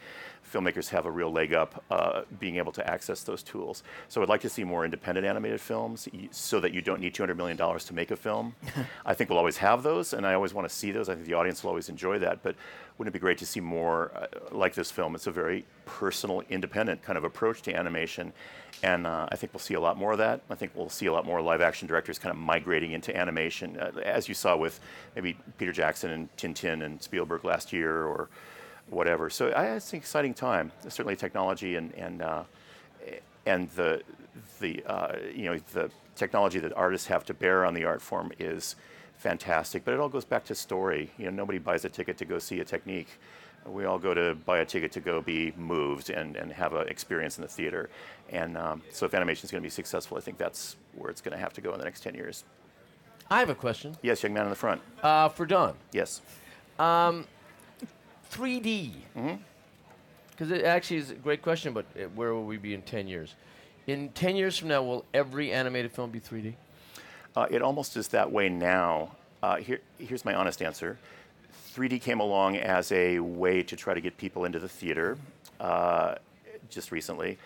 filmmakers 0.52 0.89
have 0.89 1.06
a 1.06 1.12
real 1.12 1.32
leg 1.32 1.54
up 1.54 1.84
uh, 1.91 2.22
being 2.39 2.58
able 2.58 2.72
to 2.74 2.89
access 2.89 3.24
those 3.24 3.43
tools. 3.43 3.84
So 4.08 4.22
I'd 4.22 4.30
like 4.30 4.41
to 4.41 4.50
see 4.50 4.63
more 4.63 4.86
independent 4.86 5.26
animated 5.26 5.62
films 5.62 6.08
so 6.32 6.60
that 6.60 6.74
you 6.74 6.82
don't 6.82 7.02
need 7.02 7.13
$200 7.13 7.36
million 7.36 7.58
to 7.58 7.93
make 7.93 8.12
a 8.12 8.15
film. 8.15 8.56
I 9.06 9.13
think 9.13 9.30
we'll 9.30 9.39
always 9.39 9.58
have 9.58 9.84
those, 9.84 10.13
and 10.13 10.26
I 10.26 10.34
always 10.34 10.54
want 10.54 10.67
to 10.67 10.74
see 10.74 10.91
those. 10.91 11.10
I 11.10 11.15
think 11.15 11.28
the 11.28 11.34
audience 11.34 11.63
will 11.63 11.70
always 11.70 11.89
enjoy 11.89 12.20
that, 12.20 12.43
but 12.43 12.56
wouldn't 12.98 13.14
it 13.14 13.20
be 13.20 13.22
great 13.22 13.38
to 13.38 13.46
see 13.46 13.60
more 13.60 14.12
uh, 14.16 14.28
like 14.52 14.74
this 14.74 14.90
film? 14.90 15.14
It's 15.14 15.28
a 15.28 15.32
very 15.32 15.66
personal, 15.86 16.42
independent 16.50 17.04
kind 17.04 17.18
of 17.18 17.24
approach 17.24 17.62
to 17.64 17.76
animation, 17.76 18.34
and 18.84 19.06
uh, 19.06 19.28
I 19.32 19.36
think 19.36 19.54
we'll 19.54 19.60
see 19.60 19.76
a 19.76 19.80
lot 19.80 19.98
more 19.98 20.14
of 20.14 20.18
that. 20.18 20.42
I 20.50 20.56
think 20.56 20.72
we'll 20.76 20.90
see 20.90 21.06
a 21.06 21.14
lot 21.14 21.26
more 21.26 21.42
live 21.42 21.62
action 21.62 21.88
directors 21.88 22.18
kind 22.18 22.32
of 22.32 22.42
migrating 22.42 22.92
into 22.94 23.16
animation, 23.16 23.78
uh, 23.80 23.92
as 24.04 24.28
you 24.28 24.34
saw 24.34 24.58
with 24.58 24.80
maybe 25.16 25.38
Peter 25.58 25.72
Jackson 25.72 26.12
and 26.12 26.36
Tintin 26.38 26.84
and 26.84 27.02
Spielberg 27.02 27.44
last 27.44 27.72
year, 27.72 28.04
or 28.04 28.30
whatever. 28.90 29.30
So 29.30 29.48
it's 29.48 29.94
an 29.94 29.98
exciting 29.98 30.34
time. 30.34 30.72
Certainly, 30.84 31.18
technology 31.18 31.76
and 31.76 31.94
and 31.96 32.22
uh, 32.22 32.44
and 33.46 33.70
the 33.72 34.02
the 34.60 34.84
uh, 34.86 35.16
you 35.34 35.46
know 35.46 35.60
the 35.74 35.92
technology 36.16 36.60
that 36.60 36.74
artists 36.74 37.08
have 37.08 37.24
to 37.26 37.34
bear 37.34 37.64
on 37.66 37.74
the 37.74 37.86
art 37.86 38.02
form 38.02 38.32
is 38.40 38.76
fantastic. 39.17 39.84
But 39.84 39.93
it 39.93 39.99
all 39.99 40.10
goes 40.10 40.25
back 40.25 40.45
to 40.45 40.56
story. 40.56 41.12
You 41.17 41.25
know, 41.25 41.32
nobody 41.32 41.60
buys 41.60 41.86
a 41.86 41.89
ticket 41.89 42.17
to 42.17 42.25
go 42.25 42.39
see 42.39 42.60
a 42.60 42.65
technique. 42.65 43.10
We 43.65 43.86
all 43.86 43.99
go 43.99 44.13
to 44.13 44.36
buy 44.45 44.60
a 44.60 44.65
ticket 44.65 44.91
to 44.93 45.01
go 45.01 45.21
be 45.21 45.53
moved 45.58 46.10
and, 46.10 46.38
and 46.38 46.51
have 46.53 46.73
an 46.73 46.88
experience 46.88 47.38
in 47.38 47.41
the 47.41 47.49
theater. 47.49 47.89
And 48.30 48.58
um, 48.58 48.82
so, 48.91 49.06
if 49.06 49.13
animation 49.13 49.45
is 49.45 49.51
going 49.51 49.62
to 49.62 49.65
be 49.65 49.69
successful, 49.69 50.17
I 50.17 50.21
think 50.21 50.38
that's 50.38 50.77
where 50.95 51.10
it's 51.10 51.21
going 51.21 51.34
to 51.34 51.38
have 51.38 51.53
to 51.53 51.62
go 51.62 51.73
in 51.73 51.80
the 51.80 51.86
next 51.86 52.01
10 52.01 52.15
years. 52.15 52.45
I 53.30 53.39
have 53.39 53.49
a 53.49 53.56
question. 53.56 53.97
Yes, 54.01 54.23
young 54.23 54.34
man 54.34 54.43
in 54.43 54.49
the 54.49 54.56
front. 54.56 54.82
Uh, 55.03 55.27
for 55.27 55.45
Don. 55.45 55.75
Yes. 55.91 56.21
Um, 56.80 57.25
3D. 58.32 58.93
Mm-hmm. 59.17 59.36
Because 60.32 60.51
it 60.51 60.63
actually 60.63 60.97
is 60.97 61.12
a 61.12 61.15
great 61.15 61.41
question, 61.41 61.73
but 61.73 61.86
where 62.15 62.34
will 62.34 62.45
we 62.45 62.58
be 62.58 62.73
in 62.73 62.84
10 62.84 63.08
years? 63.08 63.36
In 63.88 64.10
10 64.10 64.36
years 64.36 64.58
from 64.58 64.67
now, 64.67 64.84
will 64.84 65.03
every 65.13 65.51
animated 65.51 65.91
film 65.91 66.12
be 66.12 66.19
3D? 66.19 66.53
Uh, 67.38 67.45
it 67.52 67.62
almost 67.62 67.95
is 67.95 68.08
that 68.08 68.32
way 68.32 68.50
now. 68.50 69.12
Uh, 69.43 69.58
here, 69.58 69.80
here's 70.00 70.26
my 70.26 70.34
honest 70.34 70.60
answer. 70.60 70.97
3D 71.76 72.02
came 72.02 72.19
along 72.19 72.58
as 72.58 72.91
a 72.91 73.19
way 73.19 73.62
to 73.62 73.76
try 73.76 73.93
to 73.93 74.02
get 74.02 74.17
people 74.17 74.45
into 74.45 74.58
the 74.58 74.67
theater 74.67 75.19
uh, 75.60 76.15
just 76.71 76.91
recently. 76.91 77.38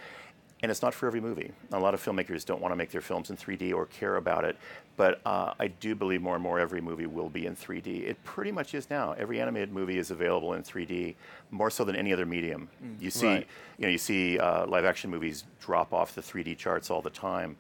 And 0.64 0.72
it's 0.72 0.82
not 0.82 0.94
for 0.94 1.08
every 1.08 1.20
movie. 1.20 1.52
A 1.74 1.80
lot 1.80 1.94
of 1.94 2.02
filmmakers 2.02 2.46
don't 2.46 2.62
want 2.62 2.72
to 2.72 2.78
make 2.78 2.90
their 2.92 3.02
films 3.02 3.32
in 3.32 3.36
3D 3.36 3.74
or 3.74 3.88
care 3.88 4.16
about 4.16 4.46
it. 4.46 4.56
But 4.96 5.20
uh, 5.26 5.56
I 5.60 5.68
do 5.68 5.94
believe 5.94 6.22
more 6.22 6.36
and 6.36 6.44
more 6.44 6.58
every 6.58 6.80
movie 6.80 7.08
will 7.08 7.30
be 7.30 7.46
in 7.46 7.58
3D. 7.58 8.04
It 8.08 8.24
pretty 8.24 8.54
much 8.54 8.74
is 8.74 8.90
now. 8.90 9.12
Every 9.18 9.42
animated 9.42 9.74
movie 9.74 9.98
is 9.98 10.10
available 10.10 10.54
in 10.54 10.64
3D, 10.64 11.16
more 11.50 11.70
so 11.70 11.84
than 11.84 11.98
any 11.98 12.14
other 12.14 12.26
medium. 12.26 12.70
Mm. 12.82 13.02
You 13.02 13.10
see, 13.10 13.28
Right. 13.28 13.48
you 13.78 13.86
know, 13.88 13.92
you 13.92 13.98
see 13.98 14.40
uh, 14.40 14.68
live 14.68 14.86
action 14.86 15.10
movies 15.10 15.44
drop 15.60 15.92
off 15.92 16.16
the 16.16 16.22
3D 16.22 16.58
charts 16.58 16.90
all 16.90 17.02
the 17.02 17.10
time. 17.10 17.58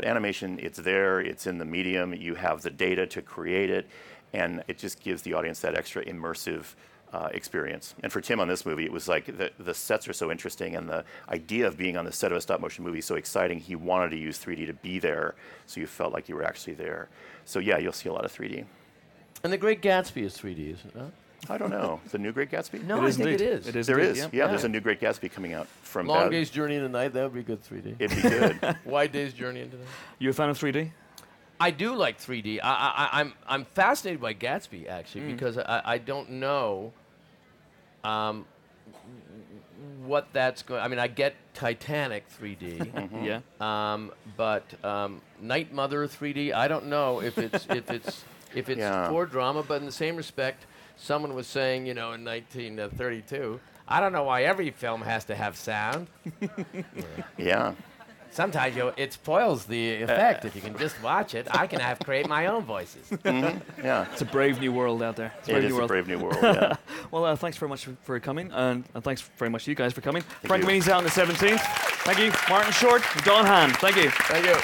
But 0.00 0.08
animation, 0.08 0.58
it's 0.62 0.78
there, 0.78 1.20
it's 1.20 1.46
in 1.46 1.58
the 1.58 1.66
medium, 1.66 2.14
you 2.14 2.34
have 2.34 2.62
the 2.62 2.70
data 2.70 3.06
to 3.08 3.20
create 3.20 3.68
it, 3.68 3.86
and 4.32 4.64
it 4.66 4.78
just 4.78 4.98
gives 4.98 5.20
the 5.20 5.34
audience 5.34 5.60
that 5.60 5.74
extra 5.74 6.02
immersive 6.06 6.74
uh, 7.12 7.28
experience. 7.34 7.94
And 8.02 8.10
for 8.10 8.22
Tim 8.22 8.40
on 8.40 8.48
this 8.48 8.64
movie, 8.64 8.86
it 8.86 8.92
was 8.92 9.08
like 9.08 9.26
the, 9.26 9.50
the 9.58 9.74
sets 9.74 10.08
are 10.08 10.14
so 10.14 10.30
interesting, 10.30 10.74
and 10.74 10.88
the 10.88 11.04
idea 11.28 11.66
of 11.66 11.76
being 11.76 11.98
on 11.98 12.06
the 12.06 12.12
set 12.12 12.32
of 12.32 12.38
a 12.38 12.40
stop 12.40 12.62
motion 12.62 12.82
movie 12.82 13.00
is 13.00 13.04
so 13.04 13.16
exciting. 13.16 13.60
He 13.60 13.76
wanted 13.76 14.08
to 14.12 14.16
use 14.16 14.42
3D 14.42 14.68
to 14.68 14.72
be 14.72 14.98
there, 14.98 15.34
so 15.66 15.82
you 15.82 15.86
felt 15.86 16.14
like 16.14 16.30
you 16.30 16.34
were 16.34 16.44
actually 16.44 16.72
there. 16.76 17.10
So, 17.44 17.58
yeah, 17.58 17.76
you'll 17.76 17.92
see 17.92 18.08
a 18.08 18.12
lot 18.14 18.24
of 18.24 18.32
3D. 18.32 18.64
And 19.44 19.52
The 19.52 19.58
Great 19.58 19.82
Gatsby 19.82 20.22
is 20.22 20.34
3D, 20.34 20.72
isn't 20.72 20.96
it? 20.96 21.12
I 21.48 21.56
don't 21.58 21.70
know. 21.70 22.00
The 22.10 22.18
new 22.18 22.32
Great 22.32 22.50
Gatsby? 22.50 22.84
No, 22.84 22.98
It 22.98 23.00
I 23.02 23.06
is 23.06 23.16
think 23.16 23.28
it 23.28 23.40
indeed. 23.40 23.44
is. 23.46 23.66
It 23.66 23.76
is 23.76 23.86
There 23.86 23.98
indeed, 23.98 24.10
is. 24.12 24.18
yeah. 24.18 24.28
Yeah, 24.32 24.46
there's 24.48 24.64
a 24.64 24.68
new 24.68 24.80
Great 24.80 25.00
Gatsby 25.00 25.32
coming 25.32 25.52
out 25.54 25.66
from 25.82 26.06
Long 26.06 26.24
Bad- 26.26 26.30
Day's 26.32 26.50
Journey 26.50 26.74
into 26.76 26.88
the 26.88 26.92
Night, 26.92 27.12
that 27.14 27.22
would 27.22 27.34
be 27.34 27.42
good 27.42 27.62
3D. 27.64 27.96
It'd 27.98 28.22
be 28.22 28.28
good. 28.28 28.76
Wide 28.84 29.10
Day's 29.12 29.32
Journey 29.32 29.60
into 29.62 29.76
the 29.76 29.84
Night. 29.84 29.92
You 30.18 30.30
a 30.30 30.32
fan 30.32 30.50
of 30.50 30.58
3D? 30.58 30.90
I 31.58 31.70
do 31.70 31.94
like 31.94 32.18
3D. 32.18 32.60
I, 32.62 32.68
I, 32.68 32.70
I- 32.70 33.20
I'm, 33.20 33.32
I'm 33.46 33.64
fascinated 33.64 34.20
by 34.20 34.34
Gatsby, 34.34 34.88
actually, 34.88 35.22
Mm. 35.22 35.32
because 35.32 35.58
I, 35.58 35.82
I 35.84 35.98
don't 35.98 36.30
know 36.32 36.92
um, 38.04 38.44
what 40.04 40.28
that's 40.32 40.62
going 40.62 40.80
I 40.82 40.88
mean, 40.88 40.98
I 40.98 41.06
get 41.06 41.34
Titanic 41.54 42.24
3D. 42.40 42.92
Mhm. 43.10 43.24
Yeah. 43.24 43.40
Um, 43.92 44.12
but 44.36 44.64
um, 44.84 45.20
Night 45.40 45.72
Mother 45.72 46.06
3D, 46.06 46.52
I 46.54 46.68
don't 46.68 46.86
know 46.86 47.20
if 47.20 47.38
it's 47.38 47.66
if 47.70 47.90
it's 47.90 48.24
if 48.54 48.68
it's 48.68 48.78
Yeah. 48.78 49.08
for 49.08 49.26
drama, 49.26 49.62
but 49.62 49.80
in 49.80 49.86
the 49.86 49.92
same 49.92 50.16
respect, 50.16 50.64
someone 51.00 51.34
was 51.34 51.46
saying, 51.46 51.86
you 51.86 51.94
know, 51.94 52.12
in 52.12 52.24
1932, 52.24 53.58
I 53.88 53.98
don't 54.00 54.12
know 54.12 54.22
why 54.24 54.44
every 54.44 54.70
film 54.70 55.02
has 55.02 55.24
to 55.24 55.34
have 55.34 55.56
sound. 55.56 56.06
Yeah. 57.36 57.74
Sometimes 58.32 58.76
you 58.76 58.92
it 58.96 59.12
spoils 59.12 59.64
the 59.64 60.02
effect 60.02 60.44
if 60.44 60.54
you 60.54 60.62
can 60.62 60.78
just 60.78 60.94
watch 61.02 61.34
it. 61.34 61.48
I 61.50 61.66
can 61.66 61.80
have 61.80 61.98
create 61.98 62.28
my 62.28 62.46
own 62.46 62.62
voices. 62.62 63.08
Mhm, 63.24 63.60
Yeah. 63.82 64.06
It's 64.12 64.22
a 64.22 64.24
brave 64.24 64.60
new 64.60 64.72
world 64.72 65.02
out 65.02 65.16
there. 65.16 65.32
It's 65.40 65.48
It 65.48 65.64
is 65.64 65.76
a 65.76 65.86
brave 65.86 66.06
new 66.06 66.18
world, 66.20 66.38
yeah. 66.40 66.76
well, 67.10 67.24
uh, 67.24 67.34
thanks 67.34 67.56
very 67.58 67.68
much 67.70 67.84
for, 67.86 67.96
for 68.04 68.20
coming, 68.20 68.52
and, 68.52 68.84
and 68.94 69.02
thanks 69.02 69.20
very 69.36 69.50
much 69.50 69.64
to 69.64 69.70
you 69.72 69.74
guys 69.74 69.92
for 69.92 70.00
coming. 70.00 70.22
Thank 70.22 70.46
Frank 70.46 70.62
you. 70.62 70.66
Winnie's 70.68 70.88
out 70.88 70.98
on 70.98 71.04
the 71.04 71.10
17th. 71.10 71.58
Thank 72.04 72.18
you. 72.20 72.30
Martin 72.48 72.72
Short, 72.72 73.02
Don 73.24 73.44
Hahn. 73.44 73.70
Thank 73.72 73.96
you. 73.96 74.10
Thank 74.10 74.46
you. 74.46 74.54